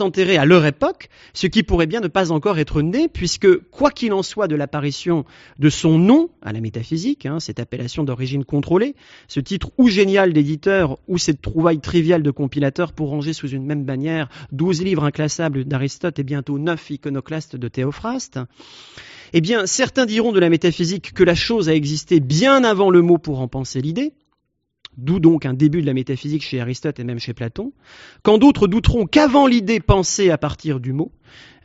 enterrés 0.00 0.36
à 0.36 0.44
leur 0.44 0.64
époque, 0.66 1.08
ce 1.32 1.46
qui 1.46 1.62
pourrait 1.62 1.86
bien 1.86 2.00
ne 2.00 2.08
pas 2.08 2.32
encore 2.32 2.58
être 2.58 2.82
né, 2.82 3.08
puisque 3.08 3.56
quoi 3.70 3.90
qu'il 3.90 4.12
en 4.12 4.22
soit 4.22 4.48
de 4.48 4.56
l'apparition 4.56 5.24
de 5.58 5.70
son 5.70 5.98
nom 5.98 6.30
à 6.42 6.52
la 6.52 6.60
métaphysique, 6.60 7.26
hein, 7.26 7.40
cette 7.40 7.60
appellation 7.60 8.04
d'origine 8.04 8.44
contrôlée, 8.44 8.94
ce 9.28 9.40
titre 9.40 9.70
ou 9.78 9.88
génial 9.88 10.32
d'éditeur 10.32 10.98
ou 11.08 11.18
cette 11.18 11.40
trouvaille 11.42 11.80
triviale 11.80 12.22
de 12.22 12.30
compilateur 12.30 12.92
pour 12.92 13.08
ranger 13.08 13.32
sous 13.32 13.48
une 13.48 13.64
même 13.64 13.84
bannière 13.84 14.28
douze 14.52 14.82
livres 14.82 15.04
inclassables 15.04 15.64
d'Aristote 15.64 16.18
et 16.18 16.24
bientôt 16.24 16.58
neuf 16.58 16.90
iconoclastes 16.90 17.56
de 17.56 17.68
Théophraste, 17.68 18.38
eh 19.32 19.40
bien, 19.40 19.66
certains 19.66 20.06
diront 20.06 20.32
de 20.32 20.40
la 20.40 20.48
métaphysique 20.48 21.12
que 21.12 21.24
la 21.24 21.34
chose 21.34 21.68
a 21.68 21.74
existé 21.74 22.20
bien 22.20 22.64
avant 22.64 22.90
le 22.90 23.02
mot 23.02 23.18
pour 23.18 23.40
en 23.40 23.48
penser 23.48 23.80
l'idée, 23.80 24.12
d'où 24.96 25.20
donc 25.20 25.46
un 25.46 25.54
début 25.54 25.80
de 25.80 25.86
la 25.86 25.94
métaphysique 25.94 26.42
chez 26.42 26.60
Aristote 26.60 26.98
et 26.98 27.04
même 27.04 27.18
chez 27.18 27.34
Platon, 27.34 27.72
quand 28.22 28.38
d'autres 28.38 28.66
douteront 28.66 29.06
qu'avant 29.06 29.46
l'idée 29.46 29.80
pensée 29.80 30.30
à 30.30 30.38
partir 30.38 30.80
du 30.80 30.92
mot, 30.92 31.12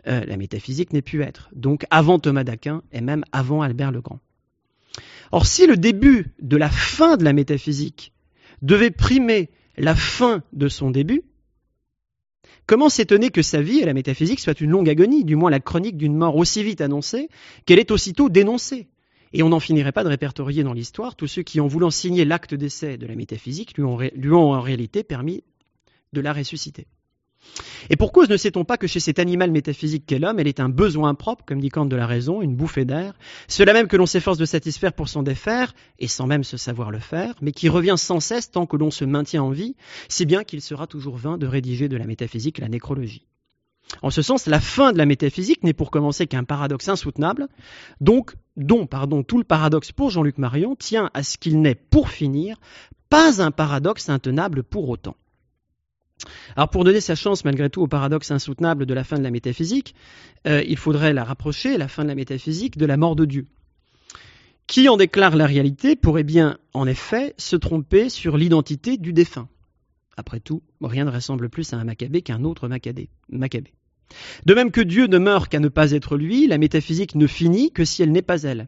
euh, 0.07 0.23
la 0.25 0.37
métaphysique 0.37 0.93
n'est 0.93 1.01
pu 1.01 1.21
être, 1.21 1.49
donc 1.53 1.85
avant 1.89 2.19
Thomas 2.19 2.43
d'Aquin 2.43 2.81
et 2.91 3.01
même 3.01 3.23
avant 3.31 3.61
Albert 3.61 3.91
le 3.91 4.01
Grand. 4.01 4.19
Or, 5.31 5.45
si 5.45 5.67
le 5.67 5.77
début 5.77 6.33
de 6.41 6.57
la 6.57 6.69
fin 6.69 7.17
de 7.17 7.23
la 7.23 7.33
métaphysique 7.33 8.13
devait 8.61 8.91
primer 8.91 9.49
la 9.77 9.95
fin 9.95 10.43
de 10.53 10.67
son 10.67 10.91
début, 10.91 11.23
comment 12.65 12.89
s'étonner 12.89 13.29
que 13.29 13.41
sa 13.41 13.61
vie 13.61 13.79
et 13.79 13.85
la 13.85 13.93
métaphysique 13.93 14.39
soit 14.39 14.59
une 14.59 14.71
longue 14.71 14.89
agonie, 14.89 15.23
du 15.23 15.35
moins 15.35 15.51
la 15.51 15.59
chronique 15.59 15.97
d'une 15.97 16.15
mort 16.15 16.35
aussi 16.35 16.63
vite 16.63 16.81
annoncée 16.81 17.29
qu'elle 17.65 17.79
est 17.79 17.91
aussitôt 17.91 18.29
dénoncée? 18.29 18.87
Et 19.33 19.43
on 19.43 19.49
n'en 19.49 19.59
finirait 19.59 19.91
pas 19.91 20.03
de 20.03 20.09
répertorier 20.09 20.63
dans 20.63 20.73
l'histoire 20.73 21.15
tous 21.15 21.27
ceux 21.27 21.43
qui, 21.43 21.59
en 21.59 21.67
voulant 21.67 21.91
signer 21.91 22.25
l'acte 22.25 22.53
d'essai 22.53 22.97
de 22.97 23.05
la 23.05 23.15
métaphysique, 23.15 23.77
lui 23.77 23.83
ont, 24.33 24.51
en 24.51 24.61
réalité 24.61 25.03
permis 25.03 25.43
de 26.13 26.21
la 26.21 26.33
ressusciter. 26.33 26.87
Et 27.89 27.95
pour 27.95 28.11
cause 28.11 28.29
ne 28.29 28.37
sait-on 28.37 28.65
pas 28.65 28.77
que 28.77 28.85
chez 28.85 28.99
cet 28.99 29.17
animal 29.17 29.49
métaphysique 29.51 30.05
qu'est 30.05 30.19
l'homme, 30.19 30.39
elle 30.39 30.47
est 30.47 30.59
un 30.59 30.69
besoin 30.69 31.15
propre, 31.15 31.43
comme 31.45 31.59
dit 31.59 31.69
Kant 31.69 31.85
de 31.85 31.95
la 31.95 32.05
raison, 32.05 32.41
une 32.41 32.55
bouffée 32.55 32.85
d'air, 32.85 33.13
cela 33.47 33.73
même 33.73 33.87
que 33.87 33.97
l'on 33.97 34.05
s'efforce 34.05 34.37
de 34.37 34.45
satisfaire 34.45 34.93
pour 34.93 35.09
s'en 35.09 35.23
défaire, 35.23 35.73
et 35.97 36.07
sans 36.07 36.27
même 36.27 36.43
se 36.43 36.57
savoir 36.57 36.91
le 36.91 36.99
faire, 36.99 37.33
mais 37.41 37.51
qui 37.51 37.69
revient 37.69 37.95
sans 37.97 38.19
cesse 38.19 38.51
tant 38.51 38.67
que 38.67 38.77
l'on 38.77 38.91
se 38.91 39.05
maintient 39.05 39.43
en 39.43 39.49
vie, 39.49 39.75
si 40.07 40.25
bien 40.25 40.43
qu'il 40.43 40.61
sera 40.61 40.85
toujours 40.85 41.17
vain 41.17 41.37
de 41.37 41.47
rédiger 41.47 41.89
de 41.89 41.97
la 41.97 42.05
métaphysique 42.05 42.59
la 42.59 42.69
nécrologie. 42.69 43.25
En 44.01 44.09
ce 44.09 44.21
sens, 44.21 44.47
la 44.47 44.59
fin 44.59 44.93
de 44.93 44.97
la 44.97 45.05
métaphysique 45.05 45.63
n'est 45.63 45.73
pour 45.73 45.91
commencer 45.91 46.27
qu'un 46.27 46.43
paradoxe 46.43 46.89
insoutenable, 46.89 47.47
donc, 47.99 48.35
dont 48.55 48.85
pardon, 48.87 49.23
tout 49.23 49.37
le 49.37 49.43
paradoxe 49.43 49.91
pour 49.91 50.09
Jean-Luc 50.09 50.37
Marion 50.37 50.75
tient 50.75 51.09
à 51.13 51.23
ce 51.23 51.37
qu'il 51.37 51.61
n'est, 51.61 51.75
pour 51.75 52.09
finir, 52.09 52.57
pas 53.09 53.41
un 53.41 53.51
paradoxe 53.51 54.09
intenable 54.09 54.63
pour 54.63 54.89
autant. 54.89 55.15
Alors 56.55 56.69
pour 56.69 56.83
donner 56.83 57.01
sa 57.01 57.15
chance 57.15 57.45
malgré 57.45 57.69
tout 57.69 57.81
au 57.81 57.87
paradoxe 57.87 58.31
insoutenable 58.31 58.85
de 58.85 58.93
la 58.93 59.03
fin 59.03 59.17
de 59.17 59.23
la 59.23 59.31
métaphysique, 59.31 59.95
euh, 60.47 60.63
il 60.67 60.77
faudrait 60.77 61.13
la 61.13 61.23
rapprocher, 61.23 61.77
la 61.77 61.87
fin 61.87 62.03
de 62.03 62.09
la 62.09 62.15
métaphysique, 62.15 62.77
de 62.77 62.85
la 62.85 62.97
mort 62.97 63.15
de 63.15 63.25
Dieu. 63.25 63.47
Qui 64.67 64.87
en 64.87 64.97
déclare 64.97 65.35
la 65.35 65.47
réalité 65.47 65.95
pourrait 65.95 66.23
bien, 66.23 66.57
en 66.73 66.87
effet, 66.87 67.33
se 67.37 67.55
tromper 67.55 68.09
sur 68.09 68.37
l'identité 68.37 68.97
du 68.97 69.13
défunt. 69.13 69.49
Après 70.21 70.39
tout, 70.39 70.61
rien 70.83 71.05
ne 71.05 71.09
ressemble 71.09 71.49
plus 71.49 71.73
à 71.73 71.77
un 71.77 71.83
Maccabée 71.83 72.21
qu'un 72.21 72.43
autre 72.43 72.67
Maccabée. 72.67 73.09
De 74.45 74.53
même 74.53 74.69
que 74.69 74.81
Dieu 74.81 75.07
ne 75.07 75.17
meurt 75.17 75.49
qu'à 75.49 75.59
ne 75.59 75.67
pas 75.67 75.93
être 75.93 76.15
lui, 76.15 76.45
la 76.45 76.59
métaphysique 76.59 77.15
ne 77.15 77.25
finit 77.25 77.71
que 77.71 77.83
si 77.85 78.03
elle 78.03 78.11
n'est 78.11 78.21
pas 78.21 78.43
elle. 78.43 78.67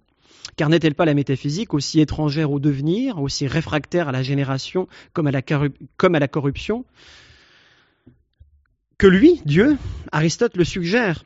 Car 0.55 0.69
n'est-elle 0.69 0.95
pas 0.95 1.05
la 1.05 1.13
métaphysique 1.13 1.75
aussi 1.75 1.99
étrangère 1.99 2.51
au 2.51 2.59
devenir, 2.59 3.21
aussi 3.21 3.45
réfractaire 3.45 4.07
à 4.07 4.11
la 4.11 4.23
génération 4.23 4.87
comme 5.13 5.27
à 5.27 5.31
la, 5.31 5.43
comme 5.95 6.15
à 6.15 6.19
la 6.19 6.27
corruption? 6.27 6.85
Que 8.97 9.05
lui, 9.05 9.39
Dieu, 9.45 9.77
Aristote 10.11 10.57
le 10.57 10.63
suggère 10.63 11.23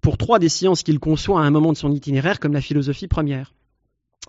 pour 0.00 0.18
trois 0.18 0.40
des 0.40 0.48
sciences 0.48 0.82
qu'il 0.82 0.98
conçoit 0.98 1.42
à 1.42 1.44
un 1.44 1.52
moment 1.52 1.72
de 1.72 1.78
son 1.78 1.92
itinéraire 1.92 2.40
comme 2.40 2.54
la 2.54 2.60
philosophie 2.60 3.06
première. 3.06 3.54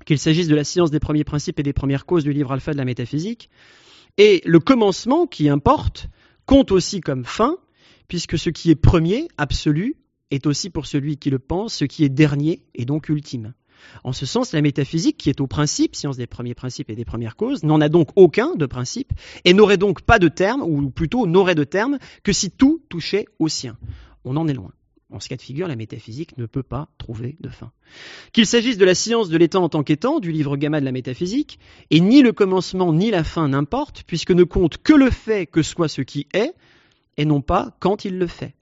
Qu'il 0.06 0.20
s'agisse 0.20 0.48
de 0.48 0.56
la 0.56 0.64
science 0.64 0.92
des 0.92 1.00
premiers 1.00 1.24
principes 1.24 1.60
et 1.60 1.64
des 1.64 1.74
premières 1.74 2.06
causes 2.06 2.24
du 2.24 2.32
livre 2.32 2.52
alpha 2.52 2.74
de 2.74 2.78
la 2.78 2.86
métaphysique, 2.86 3.50
et 4.18 4.42
le 4.46 4.60
commencement 4.60 5.28
qui 5.28 5.50
importe 5.50 6.08
compte 6.46 6.72
aussi 6.72 7.02
comme 7.02 7.26
fin, 7.26 7.58
puisque 8.08 8.38
ce 8.38 8.50
qui 8.50 8.70
est 8.70 8.76
premier, 8.76 9.28
absolu, 9.38 9.96
est 10.32 10.46
aussi 10.46 10.70
pour 10.70 10.86
celui 10.86 11.18
qui 11.18 11.30
le 11.30 11.40
pense, 11.40 11.76
ce 11.76 11.86
qui 11.86 12.04
est 12.04 12.10
dernier 12.10 12.64
et 12.74 12.86
donc 12.86 13.10
ultime. 13.10 13.54
En 14.04 14.14
ce 14.14 14.26
sens, 14.26 14.52
la 14.52 14.62
métaphysique, 14.62 15.18
qui 15.18 15.30
est 15.30 15.42
au 15.42 15.48
principe, 15.48 15.96
science 15.96 16.18
des 16.18 16.28
premiers 16.28 16.56
principes 16.56 16.90
et 16.90 16.96
des 16.96 17.06
premières 17.06 17.36
causes, 17.36 17.64
n'en 17.64 17.82
a 17.82 17.90
donc 17.90 18.10
aucun 18.16 18.56
de 18.56 18.66
principe, 18.66 19.12
et 19.44 19.54
n'aurait 19.54 19.78
donc 19.78 20.02
pas 20.02 20.20
de 20.20 20.28
terme, 20.28 20.62
ou 20.62 20.90
plutôt 20.90 21.28
n'aurait 21.28 21.56
de 21.56 21.64
terme, 21.64 22.00
que 22.24 22.34
si 22.34 22.52
tout 22.52 22.82
touchait 22.90 23.26
au 23.40 23.48
sien. 23.48 23.78
On 24.24 24.38
en 24.38 24.48
est 24.48 24.54
loin. 24.54 24.72
En 25.12 25.20
ce 25.20 25.30
cas 25.30 25.36
de 25.36 25.42
figure, 25.42 25.68
la 25.68 25.76
métaphysique 25.76 26.38
ne 26.38 26.46
peut 26.46 26.64
pas 26.64 26.90
trouver 26.98 27.36
de 27.40 27.50
fin. 27.50 27.72
Qu'il 28.34 28.48
s'agisse 28.48 28.78
de 28.78 28.86
la 28.86 28.96
science 28.96 29.30
de 29.30 29.38
l'état 29.38 29.60
en 29.60 29.70
tant 29.70 29.84
qu'étant, 29.84 30.20
du 30.20 30.32
livre 30.32 30.58
Gamma 30.58 30.80
de 30.80 30.86
la 30.86 30.92
métaphysique, 30.92 31.60
et 31.92 32.00
ni 32.00 32.22
le 32.22 32.34
commencement 32.34 32.92
ni 32.92 33.12
la 33.12 33.24
fin 33.24 33.48
n'importe, 33.48 34.04
puisque 34.08 34.32
ne 34.32 34.44
compte 34.44 34.78
que 34.78 34.94
le 34.94 35.12
fait 35.12 35.46
que 35.46 35.62
soit 35.62 35.88
ce 35.88 36.02
qui 36.02 36.28
est, 36.34 36.54
et 37.18 37.26
non 37.26 37.42
pas 37.42 37.76
quand 37.80 38.04
il 38.04 38.18
le 38.18 38.28
fait. 38.28 38.56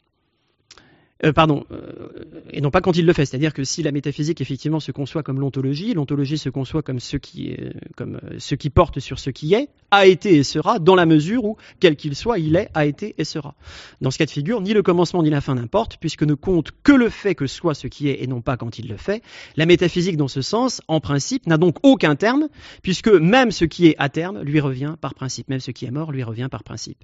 Euh, 1.24 1.32
pardon, 1.32 1.64
euh, 1.72 2.10
et 2.52 2.60
non 2.60 2.70
pas 2.70 2.82
quand 2.82 2.98
il 2.98 3.06
le 3.06 3.14
fait. 3.14 3.26
C'est-à-dire 3.26 3.54
que 3.54 3.64
si 3.64 3.82
la 3.82 3.92
métaphysique 3.92 4.42
effectivement 4.42 4.82
se 4.82 4.92
conçoit 4.92 5.24
comme 5.24 5.40
l'ontologie, 5.40 5.94
l'ontologie 5.94 6.38
se 6.38 6.50
conçoit 6.50 6.82
comme 6.82 7.00
ce 7.00 7.16
qui, 7.16 7.56
comme 7.96 8.20
euh, 8.24 8.36
ce 8.40 8.56
qui 8.56 8.70
porte 8.70 9.00
sur 9.00 9.20
ce 9.20 9.30
qui 9.30 9.54
est, 9.54 9.70
a 9.92 10.06
été 10.06 10.36
et 10.36 10.44
sera, 10.44 10.80
dans 10.80 10.96
la 10.96 11.06
mesure 11.06 11.46
où, 11.46 11.58
quel 11.80 11.96
qu'il 11.96 12.16
soit, 12.16 12.40
il 12.40 12.56
est, 12.56 12.70
a 12.74 12.86
été 12.86 13.16
et 13.18 13.24
sera. 13.24 13.56
Dans 14.02 14.12
ce 14.12 14.18
cas 14.18 14.26
de 14.26 14.32
figure, 14.32 14.60
ni 14.60 14.74
le 14.74 14.84
commencement 14.84 15.24
ni 15.24 15.30
la 15.30 15.40
fin 15.40 15.56
n'importe, 15.56 15.98
puisque 15.98 16.24
ne 16.24 16.34
compte 16.34 16.72
que 16.84 16.92
le 16.92 17.10
fait 17.10 17.36
que 17.36 17.48
soit 17.48 17.74
ce 17.74 17.88
qui 17.88 18.10
est 18.10 18.22
et 18.22 18.28
non 18.28 18.42
pas 18.42 18.58
quand 18.58 18.78
il 18.78 18.90
le 18.90 18.98
fait. 18.98 19.24
La 19.56 19.66
métaphysique, 19.66 20.18
dans 20.18 20.28
ce 20.28 20.42
sens, 20.42 20.82
en 20.90 21.00
principe, 21.00 21.48
n'a 21.48 21.58
donc 21.58 21.78
aucun 21.84 22.16
terme, 22.16 22.50
puisque 22.82 23.08
même 23.08 23.52
ce 23.52 23.64
qui 23.64 23.88
est 23.88 23.96
à 23.98 24.10
terme 24.10 24.42
lui 24.42 24.60
revient 24.60 24.96
par 25.00 25.14
principe, 25.14 25.48
même 25.48 25.62
ce 25.62 25.72
qui 25.72 25.86
est 25.86 25.92
mort 25.92 26.12
lui 26.12 26.24
revient 26.24 26.50
par 26.52 26.64
principe. 26.64 26.98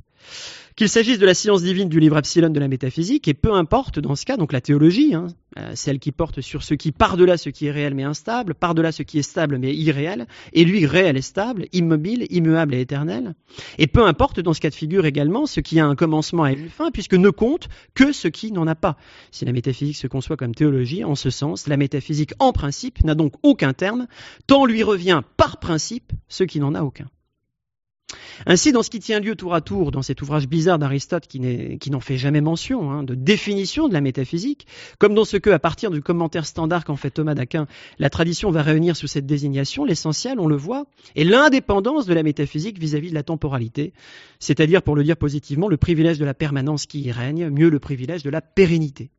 Qu'il 0.76 0.90
s'agisse 0.90 1.20
de 1.20 1.26
la 1.26 1.34
science 1.34 1.62
divine 1.62 1.90
du 1.90 2.00
livre 2.00 2.18
Epsilon 2.18 2.50
de 2.50 2.60
la 2.60 2.68
métaphysique, 2.68 3.28
et 3.28 3.34
peu 3.34 3.54
importe 3.54 4.00
dans 4.10 4.16
ce 4.16 4.26
cas, 4.26 4.38
donc 4.38 4.54
la 4.54 4.60
théologie, 4.60 5.14
hein, 5.14 5.28
euh, 5.60 5.74
celle 5.76 6.00
qui 6.00 6.12
porte 6.12 6.42
sur 6.42 6.64
ce 6.64 6.74
qui 6.74 6.92
par-delà 6.92 7.38
ce 7.38 7.50
qui 7.50 7.68
est 7.68 7.72
réel 7.72 7.94
mais 7.94 8.02
instable, 8.02 8.56
par-delà 8.56 8.92
ce 8.92 9.04
qui 9.04 9.20
est 9.20 9.22
stable 9.22 9.60
mais 9.60 9.76
irréel, 9.76 10.26
et 10.52 10.66
lui 10.66 10.88
réel 10.88 11.16
et 11.16 11.22
stable, 11.22 11.68
immobile, 11.74 12.26
immuable 12.32 12.74
et 12.74 12.82
éternel. 12.82 13.36
Et 13.78 13.86
peu 13.86 14.04
importe 14.04 14.40
dans 14.40 14.54
ce 14.54 14.62
cas 14.62 14.72
de 14.72 14.76
figure 14.76 15.06
également 15.06 15.46
ce 15.46 15.60
qui 15.60 15.80
a 15.80 15.86
un 15.86 15.96
commencement 15.96 16.48
et 16.48 16.54
une 16.54 16.70
fin, 16.70 16.90
puisque 16.90 17.14
ne 17.14 17.30
compte 17.30 17.70
que 17.94 18.12
ce 18.12 18.28
qui 18.28 18.52
n'en 18.52 18.66
a 18.66 18.74
pas. 18.74 18.98
Si 19.30 19.46
la 19.46 19.52
métaphysique 19.52 19.98
se 19.98 20.08
conçoit 20.08 20.38
comme 20.38 20.56
théologie, 20.56 21.04
en 21.04 21.14
ce 21.14 21.30
sens, 21.30 21.68
la 21.68 21.78
métaphysique 21.78 22.34
en 22.40 22.52
principe 22.52 23.04
n'a 23.04 23.14
donc 23.14 23.34
aucun 23.44 23.74
terme, 23.74 24.08
tant 24.48 24.66
lui 24.66 24.82
revient 24.82 25.22
par 25.38 25.60
principe 25.60 26.14
ce 26.30 26.44
qui 26.44 26.60
n'en 26.60 26.74
a 26.74 26.82
aucun. 26.82 27.06
Ainsi, 28.46 28.72
dans 28.72 28.84
ce 28.84 28.90
qui 28.90 29.00
tient 29.00 29.20
lieu 29.20 29.36
tour 29.36 29.54
à 29.54 29.62
tour, 29.62 29.92
dans 29.92 30.02
cet 30.02 30.22
ouvrage 30.22 30.48
bizarre 30.48 30.80
d'Aristote 30.80 31.28
qui 31.28 31.92
n'en 31.92 32.00
fait 32.00 32.18
jamais 32.18 32.42
mention, 32.42 32.92
hein, 32.92 33.04
de 33.04 33.16
définition 33.16 33.88
de 33.88 33.94
la 33.94 34.02
métaphysique, 34.02 34.66
comme 34.98 35.14
dans 35.14 35.26
ce 35.26 35.38
que, 35.38 35.50
à 35.50 35.60
partir 35.60 35.92
du 35.92 36.02
commentaire 36.02 36.46
standard 36.46 36.86
qu'en 36.86 36.96
fait 36.96 37.12
Thomas 37.12 37.36
d'Aquin, 37.36 37.68
la 38.00 38.10
tradition 38.10 38.50
va 38.52 38.62
réunir 38.62 38.96
sous 38.96 39.08
cette 39.08 39.26
désignation, 39.26 39.86
l'essentiel, 39.86 40.40
on 40.40 40.48
le 40.48 40.56
voit, 40.56 40.86
est 41.16 41.24
l'indépendance 41.24 42.06
de 42.06 42.14
la 42.14 42.24
métaphysique 42.24 42.80
vis-à-vis 42.80 43.08
-vis 43.08 43.12
de 43.12 43.16
la 43.16 43.24
temporalité, 43.24 43.94
c'est-à-dire, 44.40 44.82
pour 44.82 44.96
le 44.96 45.04
dire 45.04 45.18
positivement, 45.18 45.68
le 45.68 45.78
privilège 45.78 46.18
de 46.18 46.26
la 46.26 46.34
permanence 46.34 46.86
qui 46.86 47.02
y 47.02 47.12
règne, 47.12 47.50
mieux 47.50 47.70
le 47.70 47.80
privilège 47.80 48.24
de 48.24 48.30
la 48.30 48.42
pérennité. 48.42 49.10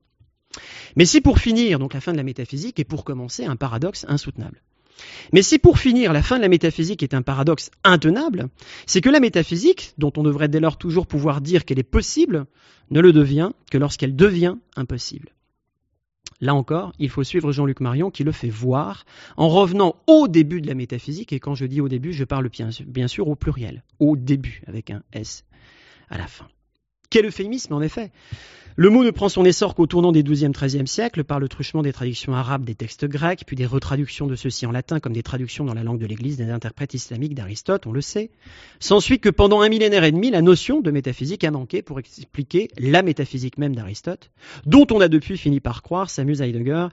Mais 0.96 1.04
si 1.04 1.20
pour 1.20 1.38
finir, 1.38 1.78
donc 1.78 1.94
la 1.94 2.00
fin 2.00 2.12
de 2.12 2.16
la 2.16 2.22
métaphysique, 2.24 2.80
et 2.80 2.84
pour 2.84 3.04
commencer, 3.04 3.44
un 3.44 3.56
paradoxe 3.56 4.04
insoutenable. 4.08 4.60
Mais 5.32 5.42
si 5.42 5.58
pour 5.58 5.78
finir, 5.78 6.12
la 6.12 6.22
fin 6.22 6.36
de 6.36 6.42
la 6.42 6.48
métaphysique 6.48 7.02
est 7.02 7.14
un 7.14 7.22
paradoxe 7.22 7.70
intenable, 7.84 8.48
c'est 8.86 9.00
que 9.00 9.10
la 9.10 9.20
métaphysique, 9.20 9.94
dont 9.98 10.12
on 10.16 10.22
devrait 10.22 10.48
dès 10.48 10.60
lors 10.60 10.78
toujours 10.78 11.06
pouvoir 11.06 11.40
dire 11.40 11.64
qu'elle 11.64 11.78
est 11.78 11.82
possible, 11.82 12.46
ne 12.90 13.00
le 13.00 13.12
devient 13.12 13.50
que 13.70 13.78
lorsqu'elle 13.78 14.16
devient 14.16 14.56
impossible. 14.76 15.30
Là 16.40 16.54
encore, 16.54 16.92
il 16.98 17.10
faut 17.10 17.22
suivre 17.22 17.52
Jean-Luc 17.52 17.80
Marion 17.80 18.10
qui 18.10 18.24
le 18.24 18.32
fait 18.32 18.48
voir 18.48 19.04
en 19.36 19.48
revenant 19.48 19.96
au 20.06 20.26
début 20.26 20.62
de 20.62 20.66
la 20.66 20.74
métaphysique, 20.74 21.32
et 21.32 21.40
quand 21.40 21.54
je 21.54 21.66
dis 21.66 21.80
au 21.80 21.88
début, 21.88 22.12
je 22.12 22.24
parle 22.24 22.48
bien 22.86 23.08
sûr 23.08 23.28
au 23.28 23.36
pluriel, 23.36 23.82
au 23.98 24.16
début, 24.16 24.62
avec 24.66 24.90
un 24.90 25.02
S 25.12 25.44
à 26.08 26.18
la 26.18 26.26
fin. 26.26 26.48
Quel 27.10 27.26
euphémisme 27.26 27.74
en 27.74 27.82
effet 27.82 28.10
le 28.76 28.88
mot 28.88 29.04
ne 29.04 29.10
prend 29.10 29.28
son 29.28 29.44
essor 29.44 29.74
qu'au 29.74 29.86
tournant 29.86 30.12
des 30.12 30.22
XIIe, 30.22 30.52
XIIIe 30.52 30.86
siècles 30.86 31.24
par 31.24 31.40
le 31.40 31.48
truchement 31.48 31.82
des 31.82 31.92
traductions 31.92 32.34
arabes 32.34 32.64
des 32.64 32.76
textes 32.76 33.04
grecs, 33.04 33.42
puis 33.44 33.56
des 33.56 33.66
retraductions 33.66 34.26
de 34.26 34.36
ceux-ci 34.36 34.64
en 34.64 34.70
latin 34.70 35.00
comme 35.00 35.12
des 35.12 35.24
traductions 35.24 35.64
dans 35.64 35.74
la 35.74 35.82
langue 35.82 35.98
de 35.98 36.06
l'Église 36.06 36.36
des 36.36 36.50
interprètes 36.50 36.94
islamiques 36.94 37.34
d'Aristote, 37.34 37.86
on 37.86 37.92
le 37.92 38.00
sait. 38.00 38.30
S'ensuit 38.78 39.18
que 39.18 39.28
pendant 39.28 39.60
un 39.60 39.68
millénaire 39.68 40.04
et 40.04 40.12
demi, 40.12 40.30
la 40.30 40.40
notion 40.40 40.80
de 40.80 40.90
métaphysique 40.90 41.42
a 41.44 41.50
manqué 41.50 41.82
pour 41.82 41.98
expliquer 41.98 42.68
la 42.78 43.02
métaphysique 43.02 43.58
même 43.58 43.74
d'Aristote, 43.74 44.30
dont 44.64 44.86
on 44.92 45.00
a 45.00 45.08
depuis 45.08 45.36
fini 45.36 45.58
par 45.60 45.82
croire, 45.82 46.08
s'amuse 46.08 46.40
Heidegger, 46.40 46.86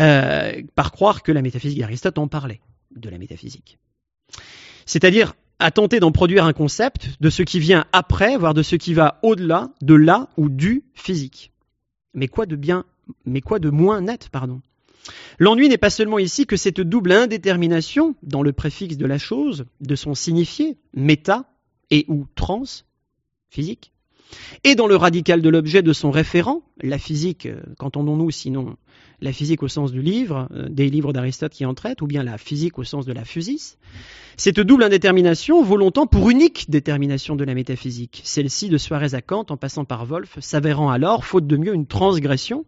euh, 0.00 0.60
par 0.74 0.90
croire 0.90 1.22
que 1.22 1.32
la 1.32 1.40
métaphysique 1.40 1.78
d'Aristote 1.78 2.18
en 2.18 2.26
parlait, 2.26 2.60
de 2.94 3.08
la 3.08 3.16
métaphysique. 3.16 3.78
C'est-à-dire 4.84 5.34
à 5.58 5.70
tenter 5.70 6.00
d'en 6.00 6.12
produire 6.12 6.44
un 6.44 6.52
concept 6.52 7.10
de 7.20 7.30
ce 7.30 7.42
qui 7.42 7.58
vient 7.58 7.86
après, 7.92 8.36
voire 8.36 8.54
de 8.54 8.62
ce 8.62 8.76
qui 8.76 8.94
va 8.94 9.18
au-delà 9.22 9.70
de 9.80 9.94
là 9.94 10.28
ou 10.36 10.48
du 10.48 10.84
physique. 10.94 11.52
Mais 12.14 12.28
quoi 12.28 12.46
de 12.46 12.56
bien, 12.56 12.84
mais 13.24 13.40
quoi 13.40 13.58
de 13.58 13.70
moins 13.70 14.00
net, 14.00 14.28
pardon? 14.30 14.60
L'ennui 15.38 15.68
n'est 15.68 15.78
pas 15.78 15.90
seulement 15.90 16.18
ici 16.18 16.46
que 16.46 16.56
cette 16.56 16.80
double 16.80 17.12
indétermination 17.12 18.16
dans 18.22 18.42
le 18.42 18.52
préfixe 18.52 18.96
de 18.96 19.06
la 19.06 19.18
chose, 19.18 19.66
de 19.80 19.94
son 19.94 20.14
signifié, 20.14 20.76
méta 20.94 21.44
et 21.90 22.04
ou 22.08 22.26
trans, 22.34 22.64
physique, 23.48 23.92
et 24.64 24.74
dans 24.74 24.86
le 24.86 24.96
radical 24.96 25.42
de 25.42 25.48
l'objet 25.48 25.82
de 25.82 25.92
son 25.92 26.10
référent, 26.10 26.62
la 26.82 26.98
physique, 26.98 27.46
euh, 27.46 27.60
qu'entendons-nous 27.78 28.30
sinon 28.30 28.76
la 29.20 29.32
physique 29.32 29.62
au 29.62 29.68
sens 29.68 29.92
du 29.92 30.02
livre, 30.02 30.48
euh, 30.52 30.68
des 30.68 30.90
livres 30.90 31.12
d'Aristote 31.12 31.52
qui 31.52 31.64
en 31.64 31.74
traitent, 31.74 32.02
ou 32.02 32.06
bien 32.06 32.22
la 32.22 32.38
physique 32.38 32.78
au 32.78 32.84
sens 32.84 33.06
de 33.06 33.12
la 33.12 33.24
physis, 33.24 33.78
cette 34.36 34.60
double 34.60 34.82
indétermination 34.82 35.62
vaut 35.62 35.76
longtemps 35.76 36.06
pour 36.06 36.28
unique 36.28 36.70
détermination 36.70 37.36
de 37.36 37.44
la 37.44 37.54
métaphysique, 37.54 38.20
celle-ci 38.24 38.68
de 38.68 38.76
Suarez 38.76 39.14
à 39.14 39.22
Kant 39.22 39.46
en 39.48 39.56
passant 39.56 39.84
par 39.84 40.04
Wolff, 40.04 40.38
s'avérant 40.40 40.90
alors, 40.90 41.24
faute 41.24 41.46
de 41.46 41.56
mieux, 41.56 41.74
une 41.74 41.86
transgression, 41.86 42.66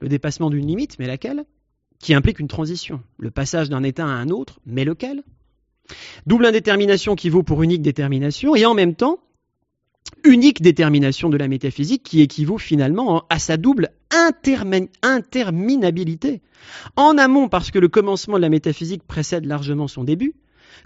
le 0.00 0.08
dépassement 0.08 0.50
d'une 0.50 0.66
limite, 0.66 0.98
mais 0.98 1.06
laquelle? 1.06 1.44
Qui 2.00 2.14
implique 2.14 2.38
une 2.38 2.48
transition, 2.48 3.02
le 3.18 3.30
passage 3.30 3.68
d'un 3.68 3.82
état 3.82 4.04
à 4.04 4.08
un 4.08 4.28
autre, 4.28 4.60
mais 4.66 4.84
lequel? 4.84 5.22
Double 6.26 6.46
indétermination 6.46 7.14
qui 7.14 7.28
vaut 7.28 7.42
pour 7.42 7.62
unique 7.62 7.82
détermination, 7.82 8.56
et 8.56 8.64
en 8.64 8.74
même 8.74 8.94
temps, 8.94 9.18
unique 10.24 10.62
détermination 10.62 11.28
de 11.28 11.36
la 11.36 11.48
métaphysique 11.48 12.02
qui 12.02 12.22
équivaut 12.22 12.58
finalement 12.58 13.24
à 13.28 13.38
sa 13.38 13.56
double 13.56 13.90
interminabilité. 14.10 16.40
En 16.96 17.18
amont 17.18 17.48
parce 17.48 17.70
que 17.70 17.78
le 17.78 17.86
commencement 17.88 18.36
de 18.36 18.42
la 18.42 18.48
métaphysique 18.48 19.06
précède 19.06 19.44
largement 19.44 19.86
son 19.86 20.02
début, 20.04 20.34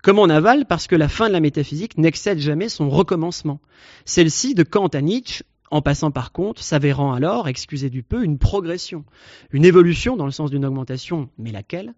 comme 0.02 0.18
en 0.18 0.28
aval 0.28 0.66
parce 0.66 0.86
que 0.86 0.96
la 0.96 1.08
fin 1.08 1.28
de 1.28 1.32
la 1.32 1.40
métaphysique 1.40 1.96
n'excède 1.98 2.38
jamais 2.38 2.68
son 2.68 2.90
recommencement. 2.90 3.60
Celle-ci, 4.04 4.54
de 4.54 4.64
Kant 4.64 4.88
à 4.88 5.00
Nietzsche, 5.00 5.44
en 5.70 5.82
passant 5.82 6.10
par 6.10 6.32
contre, 6.32 6.62
s'avérant 6.62 7.12
alors, 7.12 7.48
excusez 7.48 7.90
du 7.90 8.02
peu, 8.02 8.24
une 8.24 8.38
progression, 8.38 9.04
une 9.52 9.64
évolution 9.64 10.16
dans 10.16 10.26
le 10.26 10.32
sens 10.32 10.50
d'une 10.50 10.64
augmentation, 10.64 11.28
mais 11.38 11.52
laquelle? 11.52 11.94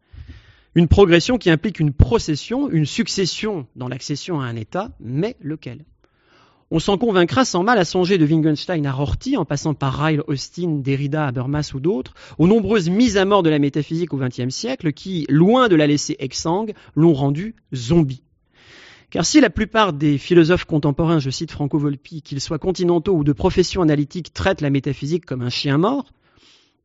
Une 0.75 0.89
progression 0.89 1.39
qui 1.39 1.51
implique 1.51 1.81
une 1.81 1.93
procession, 1.93 2.71
une 2.71 2.87
succession 2.87 3.67
dans 3.77 3.89
l'accession 3.89 4.41
à 4.41 4.45
un 4.45 4.57
état, 4.57 4.91
mais 5.01 5.37
lequel? 5.41 5.85
On 6.71 6.79
s'en 6.79 6.99
convaincra 6.99 7.45
sans 7.45 7.65
mal 7.65 7.79
à 7.79 7.85
songer 7.85 8.17
de 8.17 8.25
Wittgenstein 8.25 8.87
à 8.87 8.93
Rorty, 8.93 9.37
en 9.37 9.45
passant 9.45 9.75
par 9.75 9.99
Ryle, 9.99 10.23
Austin, 10.29 10.79
Derrida, 10.83 11.27
Habermas 11.27 11.73
ou 11.75 11.81
d'autres, 11.81 12.15
aux 12.39 12.47
nombreuses 12.47 12.89
mises 12.89 13.17
à 13.17 13.25
mort 13.25 13.43
de 13.43 13.51
la 13.51 13.59
métaphysique 13.59 14.15
au 14.15 14.19
XXe 14.19 14.55
siècle 14.55 14.93
qui, 14.93 15.27
loin 15.29 15.69
de 15.69 15.75
la 15.75 15.89
laisser 15.89 16.17
exsangue, 16.21 16.75
l'ont 16.95 17.15
rendue 17.15 17.57
zombie. 17.75 18.23
Car 19.11 19.25
si 19.25 19.41
la 19.41 19.51
plupart 19.51 19.93
des 19.93 20.19
philosophes 20.19 20.65
contemporains, 20.65 21.19
je 21.19 21.31
cite 21.31 21.51
Franco 21.51 21.77
Volpi, 21.77 22.23
qu'ils 22.23 22.41
soient 22.41 22.61
continentaux 22.61 23.17
ou 23.17 23.25
de 23.25 23.33
profession 23.33 23.83
analytique, 23.83 24.33
traitent 24.33 24.61
la 24.61 24.71
métaphysique 24.71 25.27
comme 25.27 25.43
un 25.43 25.51
chien 25.51 25.79
mort, 25.79 26.13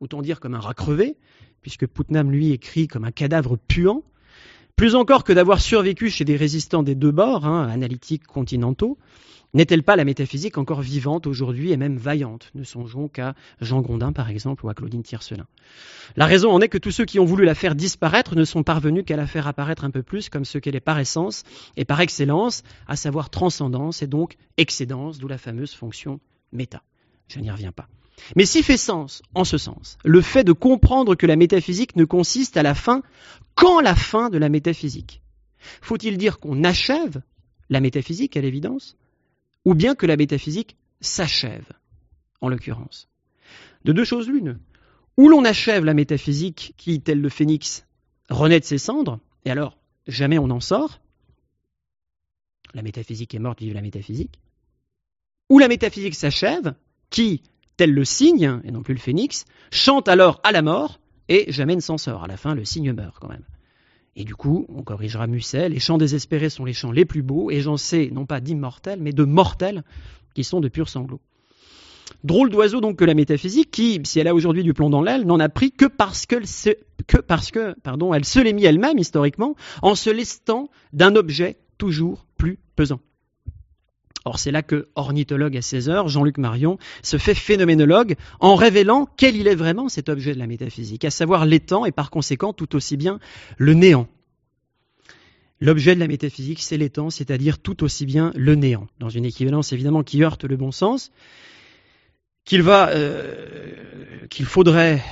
autant 0.00 0.20
dire 0.20 0.40
comme 0.40 0.54
un 0.54 0.60
rat 0.60 0.74
crevé, 0.74 1.16
puisque 1.62 1.86
Putnam 1.86 2.32
lui 2.32 2.50
écrit 2.50 2.88
comme 2.88 3.04
un 3.04 3.12
cadavre 3.12 3.56
puant, 3.56 4.02
plus 4.74 4.96
encore 4.96 5.22
que 5.22 5.32
d'avoir 5.32 5.60
survécu 5.60 6.10
chez 6.10 6.24
des 6.24 6.36
résistants 6.36 6.82
des 6.82 6.96
deux 6.96 7.12
bords, 7.12 7.46
hein, 7.46 7.68
analytiques 7.68 8.26
continentaux, 8.26 8.98
n'est-elle 9.56 9.82
pas 9.82 9.96
la 9.96 10.04
métaphysique 10.04 10.58
encore 10.58 10.82
vivante 10.82 11.26
aujourd'hui 11.26 11.72
et 11.72 11.76
même 11.76 11.96
vaillante? 11.96 12.50
Ne 12.54 12.62
songeons 12.62 13.08
qu'à 13.08 13.34
Jean 13.60 13.80
Grondin, 13.80 14.12
par 14.12 14.28
exemple, 14.28 14.64
ou 14.64 14.68
à 14.68 14.74
Claudine 14.74 15.02
Tiercelin. 15.02 15.46
La 16.14 16.26
raison 16.26 16.50
en 16.50 16.60
est 16.60 16.68
que 16.68 16.78
tous 16.78 16.90
ceux 16.90 17.06
qui 17.06 17.18
ont 17.18 17.24
voulu 17.24 17.44
la 17.44 17.54
faire 17.54 17.74
disparaître 17.74 18.36
ne 18.36 18.44
sont 18.44 18.62
parvenus 18.62 19.04
qu'à 19.04 19.16
la 19.16 19.26
faire 19.26 19.46
apparaître 19.46 19.84
un 19.84 19.90
peu 19.90 20.02
plus 20.02 20.28
comme 20.28 20.44
ce 20.44 20.58
qu'elle 20.58 20.76
est 20.76 20.80
par 20.80 20.98
essence 20.98 21.42
et 21.76 21.86
par 21.86 22.00
excellence, 22.00 22.62
à 22.86 22.96
savoir 22.96 23.30
transcendance 23.30 24.02
et 24.02 24.06
donc 24.06 24.36
excédence, 24.58 25.18
d'où 25.18 25.26
la 25.26 25.38
fameuse 25.38 25.72
fonction 25.72 26.20
méta. 26.52 26.82
Je 27.28 27.40
n'y 27.40 27.50
reviens 27.50 27.72
pas. 27.72 27.88
Mais 28.36 28.44
si 28.44 28.62
fait 28.62 28.76
sens, 28.76 29.22
en 29.34 29.44
ce 29.44 29.58
sens, 29.58 29.96
le 30.04 30.20
fait 30.20 30.44
de 30.44 30.52
comprendre 30.52 31.14
que 31.14 31.26
la 31.26 31.36
métaphysique 31.36 31.96
ne 31.96 32.04
consiste 32.04 32.56
à 32.56 32.62
la 32.62 32.74
fin 32.74 33.02
qu'en 33.54 33.80
la 33.80 33.94
fin 33.94 34.28
de 34.28 34.38
la 34.38 34.48
métaphysique? 34.48 35.22
Faut-il 35.80 36.18
dire 36.18 36.38
qu'on 36.38 36.62
achève 36.62 37.22
la 37.70 37.80
métaphysique, 37.80 38.36
à 38.36 38.40
l'évidence? 38.40 38.96
Ou 39.66 39.74
bien 39.74 39.96
que 39.96 40.06
la 40.06 40.16
métaphysique 40.16 40.76
s'achève, 41.00 41.68
en 42.40 42.48
l'occurrence. 42.48 43.08
De 43.84 43.92
deux 43.92 44.04
choses 44.04 44.28
l'une. 44.28 44.58
Ou 45.16 45.28
l'on 45.28 45.44
achève 45.44 45.84
la 45.84 45.92
métaphysique 45.92 46.72
qui, 46.76 47.00
tel 47.00 47.20
le 47.20 47.28
phénix, 47.28 47.84
renaît 48.30 48.60
de 48.60 48.64
ses 48.64 48.78
cendres, 48.78 49.18
et 49.44 49.50
alors 49.50 49.76
jamais 50.06 50.38
on 50.38 50.46
n'en 50.46 50.60
sort. 50.60 51.00
La 52.74 52.82
métaphysique 52.82 53.34
est 53.34 53.40
morte, 53.40 53.58
vive 53.58 53.74
la 53.74 53.82
métaphysique. 53.82 54.38
Ou 55.50 55.58
la 55.58 55.68
métaphysique 55.68 56.14
s'achève, 56.14 56.74
qui, 57.10 57.42
tel 57.76 57.92
le 57.92 58.04
cygne, 58.04 58.60
et 58.62 58.70
non 58.70 58.82
plus 58.82 58.94
le 58.94 59.00
phénix, 59.00 59.46
chante 59.72 60.08
alors 60.08 60.40
à 60.44 60.52
la 60.52 60.62
mort, 60.62 61.00
et 61.28 61.50
jamais 61.50 61.74
ne 61.74 61.80
s'en 61.80 61.98
sort. 61.98 62.22
À 62.22 62.28
la 62.28 62.36
fin, 62.36 62.54
le 62.54 62.64
cygne 62.64 62.92
meurt 62.92 63.18
quand 63.18 63.28
même. 63.28 63.44
Et 64.16 64.24
du 64.24 64.34
coup, 64.34 64.64
on 64.70 64.82
corrigera 64.82 65.26
Musset, 65.26 65.68
les 65.68 65.78
chants 65.78 65.98
désespérés 65.98 66.48
sont 66.48 66.64
les 66.64 66.72
chants 66.72 66.90
les 66.90 67.04
plus 67.04 67.22
beaux, 67.22 67.50
et 67.50 67.60
j'en 67.60 67.76
sais, 67.76 68.08
non 68.10 68.24
pas 68.24 68.40
d'immortels, 68.40 69.00
mais 69.00 69.12
de 69.12 69.24
mortels, 69.24 69.84
qui 70.34 70.42
sont 70.42 70.60
de 70.60 70.68
purs 70.68 70.88
sanglots. 70.88 71.20
Drôle 72.24 72.48
d'oiseau 72.48 72.80
donc 72.80 72.96
que 72.96 73.04
la 73.04 73.12
métaphysique, 73.12 73.70
qui, 73.70 74.00
si 74.04 74.18
elle 74.18 74.28
a 74.28 74.34
aujourd'hui 74.34 74.62
du 74.62 74.72
plomb 74.72 74.88
dans 74.88 75.02
l'aile, 75.02 75.26
n'en 75.26 75.38
a 75.38 75.50
pris 75.50 75.70
que 75.70 75.84
parce 75.84 76.24
que, 76.24 76.36
que 77.06 77.18
parce 77.18 77.50
que, 77.50 77.74
elle 78.14 78.24
se 78.24 78.40
l'est 78.40 78.54
mis 78.54 78.64
elle-même 78.64 78.98
historiquement, 78.98 79.54
en 79.82 79.94
se 79.94 80.08
lestant 80.08 80.70
d'un 80.94 81.14
objet 81.14 81.58
toujours 81.76 82.26
plus 82.38 82.58
pesant. 82.74 83.00
Or, 84.26 84.40
c'est 84.40 84.50
là 84.50 84.62
que, 84.62 84.88
ornithologue 84.96 85.56
à 85.56 85.62
16 85.62 85.88
heures, 85.88 86.08
Jean-Luc 86.08 86.38
Marion 86.38 86.78
se 87.04 87.16
fait 87.16 87.36
phénoménologue 87.36 88.16
en 88.40 88.56
révélant 88.56 89.08
quel 89.16 89.36
il 89.36 89.46
est 89.46 89.54
vraiment 89.54 89.88
cet 89.88 90.08
objet 90.08 90.34
de 90.34 90.38
la 90.40 90.48
métaphysique, 90.48 91.04
à 91.04 91.10
savoir 91.10 91.46
l'étang 91.46 91.84
et 91.84 91.92
par 91.92 92.10
conséquent 92.10 92.52
tout 92.52 92.74
aussi 92.74 92.96
bien 92.96 93.20
le 93.56 93.74
néant. 93.74 94.08
L'objet 95.60 95.94
de 95.94 96.00
la 96.00 96.08
métaphysique, 96.08 96.60
c'est 96.60 96.76
l'étang, 96.76 97.08
c'est-à-dire 97.08 97.60
tout 97.60 97.84
aussi 97.84 98.04
bien 98.04 98.32
le 98.34 98.56
néant, 98.56 98.88
dans 98.98 99.10
une 99.10 99.24
équivalence 99.24 99.72
évidemment 99.72 100.02
qui 100.02 100.24
heurte 100.24 100.42
le 100.42 100.56
bon 100.56 100.72
sens, 100.72 101.12
qu'il 102.44 102.62
va, 102.62 102.88
euh, 102.88 104.26
qu'il 104.28 104.44
faudrait 104.44 105.04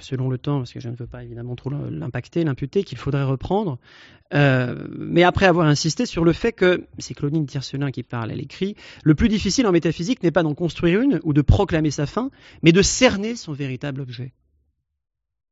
selon 0.00 0.28
le 0.28 0.38
temps, 0.38 0.58
parce 0.58 0.72
que 0.72 0.80
je 0.80 0.88
ne 0.88 0.96
veux 0.96 1.06
pas 1.06 1.22
évidemment 1.22 1.56
trop 1.56 1.70
l'impacter, 1.70 2.44
l'imputer, 2.44 2.84
qu'il 2.84 2.98
faudrait 2.98 3.24
reprendre. 3.24 3.78
Euh, 4.34 4.86
mais 4.96 5.22
après 5.22 5.46
avoir 5.46 5.66
insisté 5.66 6.06
sur 6.06 6.24
le 6.24 6.32
fait 6.32 6.52
que, 6.52 6.86
c'est 6.98 7.14
Claudine 7.14 7.46
Tiercelin 7.46 7.90
qui 7.90 8.02
parle, 8.02 8.30
elle 8.30 8.40
écrit, 8.40 8.76
le 9.04 9.14
plus 9.14 9.28
difficile 9.28 9.66
en 9.66 9.72
métaphysique 9.72 10.22
n'est 10.22 10.30
pas 10.30 10.42
d'en 10.42 10.54
construire 10.54 11.00
une 11.00 11.20
ou 11.24 11.32
de 11.32 11.42
proclamer 11.42 11.90
sa 11.90 12.06
fin, 12.06 12.30
mais 12.62 12.72
de 12.72 12.82
cerner 12.82 13.36
son 13.36 13.52
véritable 13.52 14.00
objet. 14.00 14.32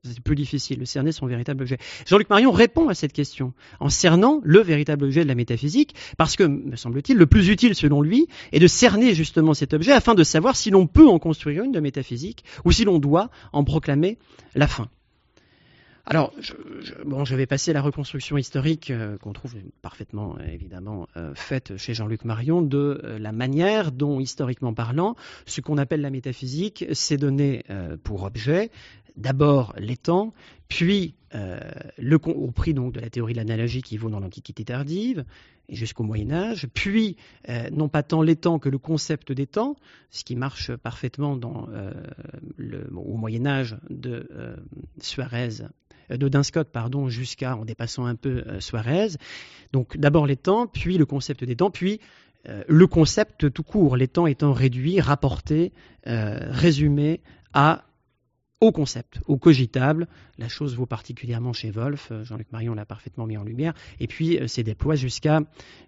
C'est 0.02 0.20
plus 0.20 0.34
difficile 0.34 0.78
de 0.78 0.86
cerner 0.86 1.12
son 1.12 1.26
véritable 1.26 1.60
objet. 1.60 1.76
Jean-Luc 2.06 2.30
Marion 2.30 2.52
répond 2.52 2.88
à 2.88 2.94
cette 2.94 3.12
question 3.12 3.52
en 3.80 3.90
cernant 3.90 4.40
le 4.44 4.60
véritable 4.60 5.04
objet 5.04 5.24
de 5.24 5.28
la 5.28 5.34
métaphysique, 5.34 5.94
parce 6.16 6.36
que, 6.36 6.44
me 6.44 6.74
semble-t-il, 6.74 7.18
le 7.18 7.26
plus 7.26 7.50
utile 7.50 7.74
selon 7.74 8.00
lui 8.00 8.26
est 8.52 8.60
de 8.60 8.66
cerner 8.66 9.14
justement 9.14 9.52
cet 9.52 9.74
objet 9.74 9.92
afin 9.92 10.14
de 10.14 10.24
savoir 10.24 10.56
si 10.56 10.70
l'on 10.70 10.86
peut 10.86 11.06
en 11.06 11.18
construire 11.18 11.64
une 11.64 11.72
de 11.72 11.80
métaphysique 11.80 12.44
ou 12.64 12.72
si 12.72 12.84
l'on 12.84 12.98
doit 12.98 13.28
en 13.52 13.62
proclamer 13.62 14.16
la 14.54 14.68
fin. 14.68 14.88
Alors, 16.06 16.32
je, 16.40 17.34
vais 17.36 17.46
passer 17.46 17.70
à 17.70 17.74
la 17.74 17.82
reconstruction 17.82 18.36
historique 18.36 18.90
euh, 18.90 19.16
qu'on 19.18 19.32
trouve 19.32 19.54
parfaitement, 19.80 20.36
évidemment, 20.40 21.06
euh, 21.16 21.34
faite 21.36 21.76
chez 21.76 21.94
Jean-Luc 21.94 22.24
Marion 22.24 22.62
de 22.62 23.00
euh, 23.04 23.18
la 23.18 23.30
manière 23.30 23.92
dont, 23.92 24.18
historiquement 24.18 24.74
parlant, 24.74 25.14
ce 25.46 25.60
qu'on 25.60 25.78
appelle 25.78 26.00
la 26.00 26.10
métaphysique 26.10 26.84
s'est 26.92 27.16
donné 27.16 27.64
pour 28.02 28.24
objet 28.24 28.70
d'abord 29.20 29.74
les 29.78 29.96
temps, 29.96 30.32
puis 30.68 31.14
le, 31.32 32.16
au 32.26 32.50
prix 32.50 32.74
de 32.74 33.00
la 33.00 33.08
théorie 33.08 33.34
de 33.34 33.38
l'analogie 33.38 33.82
qui 33.82 33.96
vaut 33.96 34.10
dans 34.10 34.18
l'Antiquité 34.18 34.64
tardive 34.64 35.24
jusqu'au 35.68 36.02
Moyen 36.02 36.32
Âge, 36.32 36.66
puis 36.74 37.16
non 37.70 37.88
pas 37.88 38.02
tant 38.02 38.22
les 38.22 38.34
temps 38.34 38.58
que 38.58 38.68
le 38.68 38.78
concept 38.78 39.30
des 39.30 39.46
temps, 39.46 39.76
ce 40.10 40.24
qui 40.24 40.34
marche 40.34 40.74
parfaitement 40.74 41.38
le, 42.56 42.90
au 42.96 43.16
Moyen 43.16 43.46
Âge 43.46 43.78
de 43.88 44.28
Suarez 45.00 45.62
euh, 46.10 46.16
de 46.16 46.28
Dinscott, 46.28 46.68
pardon, 46.68 47.08
jusqu'à, 47.08 47.56
en 47.56 47.64
dépassant 47.64 48.04
un 48.04 48.14
peu 48.14 48.42
euh, 48.46 48.60
Suarez. 48.60 49.08
Donc 49.72 49.96
d'abord 49.96 50.26
les 50.26 50.36
temps, 50.36 50.66
puis 50.66 50.98
le 50.98 51.06
concept 51.06 51.44
des 51.44 51.56
temps, 51.56 51.70
puis 51.70 52.00
euh, 52.48 52.62
le 52.68 52.86
concept 52.86 53.52
tout 53.52 53.62
court, 53.62 53.96
les 53.96 54.08
temps 54.08 54.26
étant 54.26 54.52
réduits, 54.52 55.00
rapportés, 55.00 55.72
résumés 56.06 57.20
à 57.52 57.84
au 58.60 58.72
concept, 58.72 59.20
au 59.26 59.36
cogitable. 59.36 60.06
La 60.38 60.48
chose 60.48 60.76
vaut 60.76 60.86
particulièrement 60.86 61.52
chez 61.52 61.70
Wolff, 61.70 62.12
Jean-Luc 62.22 62.52
Marion 62.52 62.74
l'a 62.74 62.84
parfaitement 62.84 63.26
mis 63.26 63.36
en 63.36 63.44
lumière, 63.44 63.74
et 63.98 64.06
puis 64.06 64.38
c'est 64.46 64.62
déploie 64.62 64.94
jusqu'à 64.96 65.40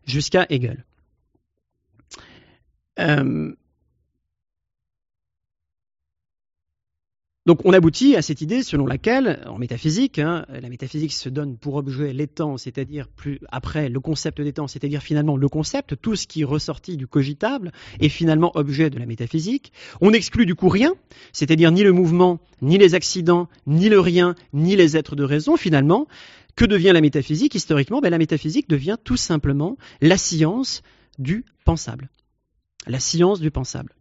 jusqu'à 0.05 0.47
Hegel. 0.49 0.85
Donc 7.45 7.63
on 7.65 7.73
aboutit 7.73 8.15
à 8.15 8.23
cette 8.23 8.41
idée 8.41 8.63
selon 8.63 8.87
laquelle, 8.87 9.43
en 9.47 9.59
métaphysique, 9.59 10.21
hein, 10.21 10.47
la 10.49 10.69
métaphysique 10.69 11.13
se 11.13 11.29
donne 11.29 11.57
pour 11.57 11.75
objet 11.75 12.15
temps, 12.29 12.57
c'est-à-dire 12.57 13.09
plus 13.09 13.41
après 13.51 13.89
le 13.89 13.99
concept 13.99 14.55
temps, 14.55 14.69
c'est-à-dire 14.69 15.03
finalement 15.03 15.37
le 15.37 15.49
concept, 15.49 16.01
tout 16.01 16.15
ce 16.15 16.29
qui 16.29 16.43
est 16.43 16.45
ressorti 16.45 16.97
du 16.97 17.09
cogitable 17.09 17.73
est 17.99 18.09
finalement 18.09 18.53
objet 18.55 18.91
de 18.91 18.99
la 19.01 19.07
métaphysique. 19.07 19.73
On 20.01 20.13
exclut 20.13 20.47
du 20.47 20.55
coup 20.55 20.69
rien, 20.69 20.95
c'est-à-dire 21.33 21.73
ni 21.73 21.83
le 21.83 21.91
mouvement, 21.91 22.39
ni 22.61 22.79
les 22.79 22.95
accidents, 22.95 23.49
ni 23.67 23.89
le 23.89 23.99
rien, 23.99 24.37
ni 24.53 24.77
les 24.77 24.97
êtres 24.97 25.17
de 25.17 25.25
raison 25.25 25.57
finalement. 25.57 26.07
Que 26.55 26.65
devient 26.65 26.93
la 26.93 27.01
métaphysique? 27.01 27.57
Historiquement, 27.57 28.01
ben, 28.01 28.11
la 28.11 28.19
métaphysique 28.19 28.69
devient 28.69 28.99
tout 29.03 29.17
simplement 29.17 29.79
la 30.01 30.17
science 30.17 30.83
du 31.19 31.45
pensable. 31.65 32.09
La 32.87 33.01
science 33.01 33.41
du 33.41 33.51
pensable 33.51 33.95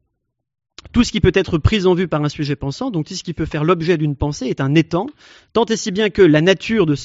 tout 0.91 1.03
ce 1.03 1.11
qui 1.11 1.21
peut 1.21 1.31
être 1.33 1.57
pris 1.57 1.85
en 1.85 1.93
vue 1.93 2.07
par 2.07 2.23
un 2.23 2.29
sujet 2.29 2.55
pensant, 2.55 2.91
donc 2.91 3.07
tout 3.07 3.13
ce 3.13 3.23
qui 3.23 3.33
peut 3.33 3.45
faire 3.45 3.63
l'objet 3.63 3.97
d'une 3.97 4.15
pensée, 4.15 4.47
est 4.47 4.61
un 4.61 4.75
étang, 4.75 5.07
tant 5.53 5.65
et 5.65 5.77
si 5.77 5.91
bien 5.91 6.09
que 6.09 6.21
la 6.21 6.41
nature 6.41 6.85
de, 6.85 6.95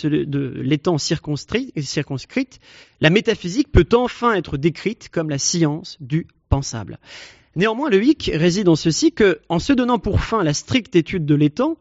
l'étang 0.60 0.98
circonscrite, 0.98 2.60
la 3.00 3.10
métaphysique 3.10 3.70
peut 3.70 3.88
enfin 3.92 4.34
être 4.34 4.56
décrite 4.56 5.08
comme 5.10 5.30
la 5.30 5.38
science 5.38 5.96
du 6.00 6.26
pensable. 6.48 6.98
Néanmoins, 7.54 7.88
le 7.88 8.02
hic 8.02 8.30
réside 8.34 8.68
en 8.68 8.76
ceci 8.76 9.12
que, 9.12 9.40
en 9.48 9.58
se 9.58 9.72
donnant 9.72 9.98
pour 9.98 10.20
fin 10.20 10.42
la 10.42 10.52
stricte 10.52 10.96
étude 10.96 11.24
de 11.24 11.34
l'étang, 11.34 11.78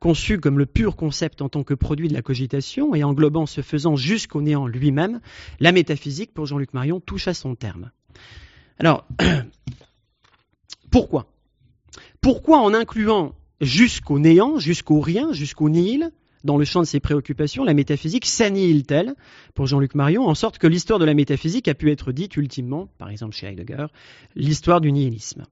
conçu 0.00 0.38
comme 0.38 0.58
le 0.58 0.66
pur 0.66 0.96
concept 0.96 1.42
en 1.42 1.48
tant 1.48 1.64
que 1.64 1.74
produit 1.74 2.08
de 2.08 2.14
la 2.14 2.22
cogitation 2.22 2.94
et 2.94 3.04
englobant 3.04 3.46
ce 3.46 3.60
faisant 3.60 3.96
jusqu'au 3.96 4.40
néant 4.40 4.66
lui-même, 4.66 5.20
la 5.60 5.72
métaphysique, 5.72 6.32
pour 6.32 6.46
Jean-Luc 6.46 6.72
Marion, 6.72 7.00
touche 7.00 7.28
à 7.28 7.34
son 7.34 7.54
terme. 7.54 7.90
Alors, 8.78 9.06
pourquoi? 10.90 11.26
Pourquoi 12.20 12.58
en 12.58 12.74
incluant 12.74 13.34
jusqu'au 13.60 14.18
néant, 14.18 14.58
jusqu'au 14.58 15.00
rien, 15.00 15.32
jusqu'au 15.32 15.68
nihil, 15.68 16.10
dans 16.44 16.56
le 16.56 16.64
champ 16.64 16.80
de 16.80 16.86
ses 16.86 17.00
préoccupations, 17.00 17.64
la 17.64 17.74
métaphysique 17.74 18.26
s'annihile-t-elle? 18.26 19.14
Pour 19.54 19.66
Jean-Luc 19.66 19.94
Marion, 19.94 20.26
en 20.26 20.34
sorte 20.34 20.58
que 20.58 20.66
l'histoire 20.66 20.98
de 20.98 21.04
la 21.04 21.14
métaphysique 21.14 21.68
a 21.68 21.74
pu 21.74 21.90
être 21.90 22.12
dite 22.12 22.36
ultimement, 22.36 22.88
par 22.98 23.10
exemple 23.10 23.34
chez 23.34 23.46
Heidegger, 23.46 23.86
l'histoire 24.36 24.80
du 24.80 24.92
nihilisme. 24.92 25.46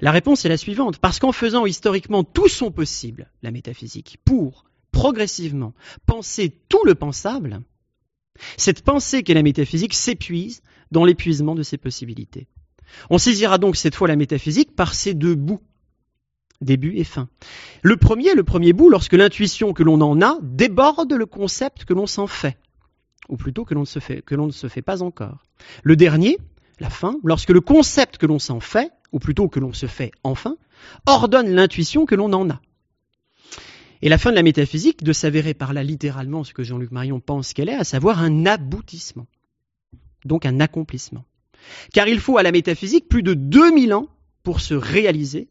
La 0.00 0.10
réponse 0.10 0.44
est 0.44 0.48
la 0.48 0.56
suivante, 0.56 0.98
parce 0.98 1.18
qu'en 1.18 1.32
faisant 1.32 1.66
historiquement 1.66 2.24
tout 2.24 2.48
son 2.48 2.70
possible, 2.70 3.30
la 3.42 3.50
métaphysique, 3.50 4.18
pour, 4.24 4.64
progressivement, 4.90 5.74
penser 6.06 6.52
tout 6.68 6.84
le 6.84 6.94
pensable, 6.94 7.60
cette 8.56 8.82
pensée 8.82 9.22
qu'est 9.22 9.34
la 9.34 9.42
métaphysique 9.42 9.94
s'épuise 9.94 10.62
dans 10.90 11.04
l'épuisement 11.04 11.54
de 11.54 11.62
ses 11.62 11.76
possibilités. 11.76 12.48
On 13.10 13.18
saisira 13.18 13.58
donc 13.58 13.76
cette 13.76 13.94
fois 13.94 14.08
la 14.08 14.16
métaphysique 14.16 14.74
par 14.74 14.94
ses 14.94 15.14
deux 15.14 15.34
bouts 15.34 15.60
début 16.60 16.96
et 16.96 17.04
fin. 17.04 17.28
Le 17.82 17.96
premier, 17.96 18.34
le 18.34 18.44
premier 18.44 18.72
bout, 18.72 18.90
lorsque 18.90 19.14
l'intuition 19.14 19.72
que 19.72 19.82
l'on 19.82 20.00
en 20.00 20.20
a 20.20 20.38
déborde 20.42 21.12
le 21.12 21.26
concept 21.26 21.84
que 21.84 21.94
l'on 21.94 22.06
s'en 22.06 22.26
fait, 22.26 22.58
ou 23.28 23.36
plutôt 23.36 23.64
que 23.64 23.74
l'on 23.74 23.80
ne 23.80 23.86
se 23.86 23.98
fait, 23.98 24.22
que 24.22 24.34
l'on 24.34 24.46
ne 24.46 24.52
se 24.52 24.68
fait 24.68 24.82
pas 24.82 25.02
encore. 25.02 25.44
Le 25.82 25.96
dernier, 25.96 26.38
la 26.78 26.90
fin, 26.90 27.16
lorsque 27.24 27.50
le 27.50 27.60
concept 27.60 28.18
que 28.18 28.26
l'on 28.26 28.38
s'en 28.38 28.60
fait, 28.60 28.92
ou 29.12 29.18
plutôt 29.18 29.48
que 29.48 29.60
l'on 29.60 29.72
se 29.72 29.86
fait 29.86 30.12
enfin, 30.22 30.56
ordonne 31.06 31.50
l'intuition 31.50 32.06
que 32.06 32.14
l'on 32.14 32.32
en 32.32 32.50
a. 32.50 32.60
Et 34.02 34.08
la 34.08 34.18
fin 34.18 34.30
de 34.30 34.36
la 34.36 34.42
métaphysique, 34.42 35.02
de 35.02 35.12
s'avérer 35.12 35.52
par 35.52 35.74
là 35.74 35.82
littéralement 35.82 36.42
ce 36.42 36.54
que 36.54 36.62
Jean-Luc 36.62 36.90
Marion 36.90 37.20
pense 37.20 37.52
qu'elle 37.52 37.68
est, 37.68 37.74
à 37.74 37.84
savoir 37.84 38.20
un 38.20 38.46
aboutissement, 38.46 39.26
donc 40.24 40.46
un 40.46 40.60
accomplissement. 40.60 41.24
Car 41.92 42.08
il 42.08 42.18
faut 42.18 42.38
à 42.38 42.42
la 42.42 42.52
métaphysique 42.52 43.08
plus 43.08 43.22
de 43.22 43.34
2000 43.34 43.92
ans 43.92 44.08
pour 44.42 44.60
se 44.60 44.72
réaliser 44.74 45.48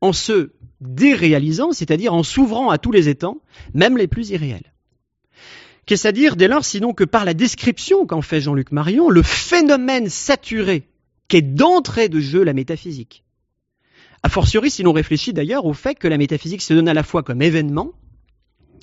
en 0.00 0.12
se 0.12 0.52
déréalisant, 0.80 1.72
c'est-à-dire 1.72 2.14
en 2.14 2.22
s'ouvrant 2.22 2.70
à 2.70 2.78
tous 2.78 2.92
les 2.92 3.08
étangs, 3.08 3.40
même 3.74 3.96
les 3.96 4.08
plus 4.08 4.30
irréels. 4.30 4.72
Qu'est-ce 5.86 6.08
à 6.08 6.12
dire 6.12 6.36
dès 6.36 6.48
lors 6.48 6.64
sinon 6.64 6.92
que 6.92 7.04
par 7.04 7.24
la 7.24 7.34
description 7.34 8.06
qu'en 8.06 8.22
fait 8.22 8.40
Jean-Luc 8.40 8.72
Marion, 8.72 9.08
le 9.08 9.22
phénomène 9.22 10.08
saturé 10.08 10.88
qu'est 11.28 11.42
d'entrée 11.42 12.08
de 12.08 12.20
jeu 12.20 12.42
la 12.42 12.52
métaphysique. 12.52 13.24
A 14.22 14.28
fortiori 14.28 14.70
si 14.70 14.82
l'on 14.82 14.92
réfléchit 14.92 15.32
d'ailleurs 15.32 15.64
au 15.64 15.72
fait 15.72 15.94
que 15.94 16.08
la 16.08 16.18
métaphysique 16.18 16.62
se 16.62 16.74
donne 16.74 16.88
à 16.88 16.94
la 16.94 17.02
fois 17.02 17.22
comme 17.22 17.42
événement, 17.42 17.92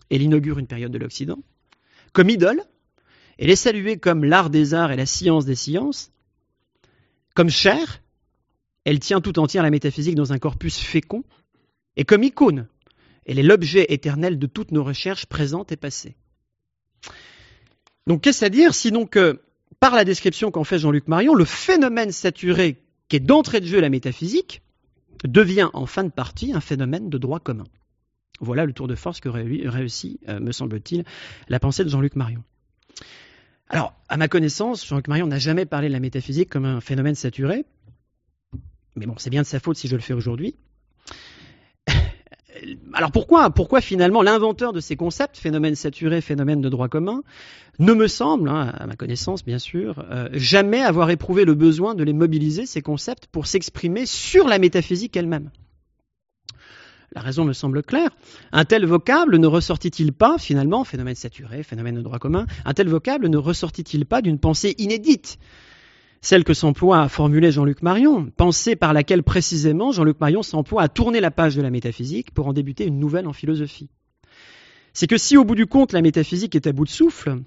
elle 0.09 0.21
inaugure 0.21 0.59
une 0.59 0.67
période 0.67 0.91
de 0.91 0.97
l'Occident, 0.97 1.39
comme 2.13 2.29
idole, 2.29 2.61
elle 3.37 3.49
est 3.49 3.55
saluée 3.55 3.97
comme 3.97 4.23
l'art 4.23 4.49
des 4.49 4.73
arts 4.73 4.91
et 4.91 4.95
la 4.95 5.05
science 5.05 5.45
des 5.45 5.55
sciences, 5.55 6.11
comme 7.35 7.49
chair, 7.49 8.02
elle 8.85 8.99
tient 8.99 9.21
tout 9.21 9.39
entière 9.39 9.63
la 9.63 9.69
métaphysique 9.69 10.15
dans 10.15 10.33
un 10.33 10.39
corpus 10.39 10.77
fécond, 10.77 11.23
et 11.95 12.05
comme 12.05 12.23
icône, 12.23 12.67
elle 13.25 13.39
est 13.39 13.43
l'objet 13.43 13.85
éternel 13.89 14.37
de 14.37 14.47
toutes 14.47 14.71
nos 14.71 14.83
recherches 14.83 15.25
présentes 15.25 15.71
et 15.71 15.77
passées. 15.77 16.15
Donc 18.07 18.21
qu'est-ce 18.21 18.43
à 18.43 18.49
dire 18.49 18.73
sinon 18.73 19.05
que, 19.05 19.41
par 19.79 19.95
la 19.95 20.03
description 20.03 20.51
qu'en 20.51 20.63
fait 20.63 20.79
Jean-Luc 20.79 21.07
Marion, 21.07 21.33
le 21.33 21.45
phénomène 21.45 22.11
saturé 22.11 22.83
qui 23.07 23.17
est 23.17 23.21
d'entrée 23.21 23.61
de 23.61 23.65
jeu 23.65 23.79
la 23.79 23.89
métaphysique 23.89 24.61
devient 25.23 25.69
en 25.73 25.85
fin 25.85 26.03
de 26.03 26.09
partie 26.09 26.53
un 26.53 26.59
phénomène 26.59 27.09
de 27.09 27.17
droit 27.17 27.39
commun. 27.39 27.65
Voilà 28.39 28.65
le 28.65 28.73
tour 28.73 28.87
de 28.87 28.95
force 28.95 29.21
que 29.21 29.29
réussit, 29.29 30.19
euh, 30.27 30.39
me 30.39 30.51
semble-t-il, 30.51 31.05
la 31.47 31.59
pensée 31.59 31.83
de 31.83 31.89
Jean-Luc 31.89 32.15
Marion. 32.15 32.43
Alors, 33.69 33.93
à 34.09 34.17
ma 34.17 34.27
connaissance, 34.27 34.85
Jean-Luc 34.85 35.07
Marion 35.07 35.27
n'a 35.27 35.39
jamais 35.39 35.65
parlé 35.65 35.87
de 35.87 35.93
la 35.93 35.99
métaphysique 35.99 36.49
comme 36.49 36.65
un 36.65 36.81
phénomène 36.81 37.15
saturé, 37.15 37.65
mais 38.95 39.05
bon, 39.05 39.15
c'est 39.17 39.29
bien 39.29 39.41
de 39.41 39.47
sa 39.47 39.59
faute 39.59 39.77
si 39.77 39.87
je 39.87 39.95
le 39.95 40.01
fais 40.01 40.13
aujourd'hui. 40.13 40.55
Alors 42.93 43.11
pourquoi, 43.11 43.49
pourquoi 43.49 43.81
finalement 43.81 44.21
l'inventeur 44.21 44.73
de 44.73 44.79
ces 44.79 44.95
concepts, 44.95 45.37
phénomène 45.37 45.75
saturé, 45.75 46.21
phénomène 46.21 46.61
de 46.61 46.69
droit 46.69 46.87
commun, 46.87 47.23
ne 47.79 47.93
me 47.93 48.07
semble, 48.07 48.49
hein, 48.49 48.73
à 48.77 48.85
ma 48.85 48.95
connaissance 48.95 49.43
bien 49.43 49.59
sûr, 49.59 50.05
euh, 50.11 50.29
jamais 50.33 50.81
avoir 50.81 51.09
éprouvé 51.09 51.45
le 51.45 51.55
besoin 51.55 51.95
de 51.95 52.03
les 52.03 52.13
mobiliser, 52.13 52.65
ces 52.65 52.81
concepts, 52.81 53.27
pour 53.27 53.47
s'exprimer 53.47 54.05
sur 54.05 54.47
la 54.47 54.59
métaphysique 54.59 55.17
elle-même? 55.17 55.49
La 57.15 57.21
raison 57.21 57.45
me 57.45 57.53
semble 57.53 57.83
claire. 57.83 58.09
Un 58.51 58.65
tel 58.65 58.85
vocable 58.85 59.37
ne 59.37 59.45
ressortit-il 59.45 60.13
pas, 60.13 60.37
finalement, 60.39 60.83
phénomène 60.83 61.15
saturé, 61.15 61.61
phénomène 61.61 61.95
de 61.95 62.01
droit 62.01 62.17
commun, 62.17 62.47
un 62.65 62.73
tel 62.73 62.89
vocable 62.89 63.27
ne 63.27 63.37
ressortit-il 63.37 64.05
pas 64.05 64.21
d'une 64.21 64.39
pensée 64.39 64.73
inédite? 64.79 65.37
Celle 66.23 66.45
que 66.45 66.53
s'emploie 66.53 67.01
à 67.01 67.09
formuler 67.09 67.51
Jean-Luc 67.51 67.81
Marion, 67.83 68.31
pensée 68.37 68.77
par 68.77 68.93
laquelle 68.93 69.23
précisément 69.23 69.91
Jean-Luc 69.91 70.21
Marion 70.21 70.41
s'emploie 70.41 70.81
à 70.81 70.87
tourner 70.87 71.19
la 71.19 71.31
page 71.31 71.57
de 71.57 71.61
la 71.61 71.69
métaphysique 71.69 72.31
pour 72.31 72.47
en 72.47 72.53
débuter 72.53 72.85
une 72.85 72.97
nouvelle 72.97 73.27
en 73.27 73.33
philosophie. 73.33 73.89
C'est 74.93 75.07
que 75.07 75.17
si 75.17 75.35
au 75.35 75.43
bout 75.43 75.55
du 75.55 75.67
compte 75.67 75.91
la 75.91 76.01
métaphysique 76.01 76.55
est 76.55 76.65
à 76.65 76.71
bout 76.71 76.85
de 76.85 76.89
souffle, 76.89 77.41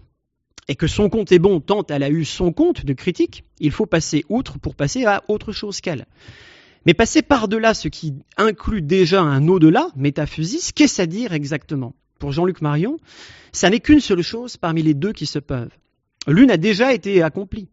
et 0.69 0.75
que 0.75 0.87
son 0.87 1.09
compte 1.09 1.33
est 1.33 1.39
bon 1.39 1.61
tant 1.61 1.87
elle 1.89 2.03
a 2.03 2.11
eu 2.11 2.27
son 2.27 2.53
compte 2.53 2.85
de 2.85 2.93
critique, 2.93 3.45
il 3.61 3.71
faut 3.71 3.87
passer 3.87 4.27
outre 4.29 4.59
pour 4.59 4.75
passer 4.75 5.07
à 5.07 5.25
autre 5.29 5.53
chose 5.53 5.81
qu'elle. 5.81 6.05
Mais 6.85 6.93
passer 6.93 7.23
par-delà 7.23 7.73
ce 7.73 7.89
qui 7.89 8.15
inclut 8.37 8.83
déjà 8.83 9.23
un 9.23 9.49
au-delà, 9.49 9.89
métaphysique, 9.97 10.75
qu'est-ce 10.75 11.01
à 11.01 11.07
dire 11.07 11.33
exactement? 11.33 11.95
Pour 12.19 12.33
Jean-Luc 12.33 12.61
Marion, 12.61 12.99
ça 13.53 13.71
n'est 13.71 13.81
qu'une 13.81 14.01
seule 14.01 14.23
chose 14.23 14.59
parmi 14.59 14.83
les 14.83 14.95
deux 14.95 15.13
qui 15.13 15.25
se 15.25 15.39
peuvent. 15.39 15.73
L'une 16.27 16.51
a 16.51 16.59
déjà 16.59 16.93
été 16.93 17.23
accomplie. 17.23 17.69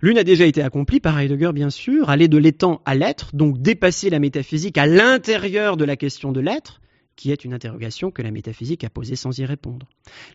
L'une 0.00 0.18
a 0.18 0.24
déjà 0.24 0.46
été 0.46 0.62
accomplie 0.62 1.00
par 1.00 1.18
Heidegger, 1.18 1.50
bien 1.52 1.70
sûr, 1.70 2.08
aller 2.08 2.28
de 2.28 2.38
l'étant 2.38 2.82
à 2.84 2.94
l'être, 2.94 3.34
donc 3.34 3.60
dépasser 3.60 4.10
la 4.10 4.20
métaphysique 4.20 4.78
à 4.78 4.86
l'intérieur 4.86 5.76
de 5.76 5.84
la 5.84 5.96
question 5.96 6.30
de 6.30 6.40
l'être, 6.40 6.80
qui 7.16 7.32
est 7.32 7.44
une 7.44 7.52
interrogation 7.52 8.12
que 8.12 8.22
la 8.22 8.30
métaphysique 8.30 8.84
a 8.84 8.90
posée 8.90 9.16
sans 9.16 9.36
y 9.36 9.44
répondre. 9.44 9.88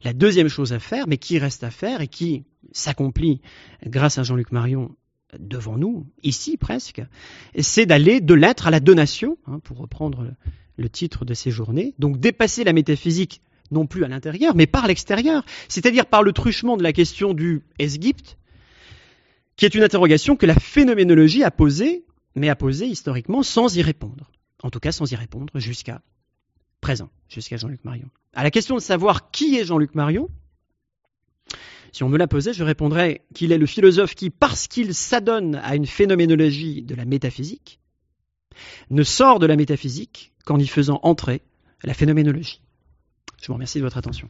La 0.04 0.12
deuxième 0.12 0.50
chose 0.50 0.74
à 0.74 0.80
faire, 0.80 1.08
mais 1.08 1.18
qui 1.18 1.40
reste 1.40 1.64
à 1.64 1.72
faire 1.72 2.02
et 2.02 2.10
qui 2.10 2.44
s'accomplit 2.74 3.40
grâce 3.86 4.18
à 4.18 4.24
Jean-Luc 4.24 4.52
Marion 4.52 4.94
devant 5.40 5.78
nous, 5.78 6.06
ici 6.24 6.58
presque, 6.58 7.02
c'est 7.58 7.86
d'aller 7.86 8.20
de 8.20 8.34
l'être 8.34 8.68
à 8.68 8.72
la 8.72 8.82
donation, 8.82 9.38
hein, 9.48 9.60
pour 9.64 9.78
reprendre 9.78 10.34
le 10.76 10.90
titre 10.90 11.24
de 11.24 11.34
ces 11.34 11.52
journées, 11.52 11.94
donc 12.00 12.20
dépasser 12.20 12.66
la 12.66 12.74
métaphysique 12.74 13.42
non 13.72 13.88
plus 13.88 14.04
à 14.04 14.10
l'intérieur, 14.10 14.54
mais 14.56 14.68
par 14.68 14.88
l'extérieur, 14.88 15.46
c'est-à-dire 15.70 16.06
par 16.06 16.22
le 16.22 16.34
truchement 16.34 16.76
de 16.76 16.84
la 16.84 16.92
question 16.92 17.34
du 17.34 17.62
Esgypt, 17.80 18.38
qui 19.56 19.66
est 19.66 19.76
une 19.76 19.84
interrogation 19.84 20.36
que 20.36 20.46
la 20.46 20.56
phénoménologie 20.56 21.44
a 21.44 21.52
posée, 21.52 22.06
mais 22.36 22.50
a 22.50 22.56
posée 22.56 22.88
historiquement 22.88 23.44
sans 23.44 23.76
y 23.76 23.82
répondre. 23.82 24.32
En 24.64 24.70
tout 24.70 24.80
cas, 24.80 24.92
sans 24.92 25.12
y 25.12 25.16
répondre 25.16 25.60
jusqu'à 25.60 26.02
présent, 26.82 27.10
jusqu'à 27.30 27.58
Jean-Luc 27.58 27.84
Marion. 27.84 28.10
À 28.34 28.44
la 28.44 28.52
question 28.52 28.76
de 28.76 28.82
savoir 28.82 29.32
qui 29.32 29.58
est 29.58 29.66
Jean-Luc 29.66 29.96
Marion, 29.96 30.30
si 31.92 32.04
on 32.04 32.10
me 32.10 32.18
la 32.18 32.28
posait, 32.28 32.54
je 32.54 32.64
répondrais 32.64 33.22
qu'il 33.36 33.52
est 33.52 33.58
le 33.60 33.68
philosophe 33.68 34.16
qui, 34.16 34.32
parce 34.32 34.68
qu'il 34.68 34.96
s'adonne 34.96 35.56
à 35.56 35.76
une 35.76 35.86
phénoménologie 35.86 36.82
de 36.82 36.96
la 36.96 37.06
métaphysique, 37.06 37.80
ne 38.90 39.04
sort 39.04 39.38
de 39.38 39.46
la 39.46 39.56
métaphysique 39.56 40.34
qu'en 40.44 40.58
y 40.58 40.68
faisant 40.68 41.00
entrer 41.04 41.42
la 41.84 41.94
phénoménologie. 41.94 42.62
Je 43.42 43.48
vous 43.48 43.54
remercie 43.54 43.78
de 43.78 43.84
votre 43.84 43.98
attention. 43.98 44.30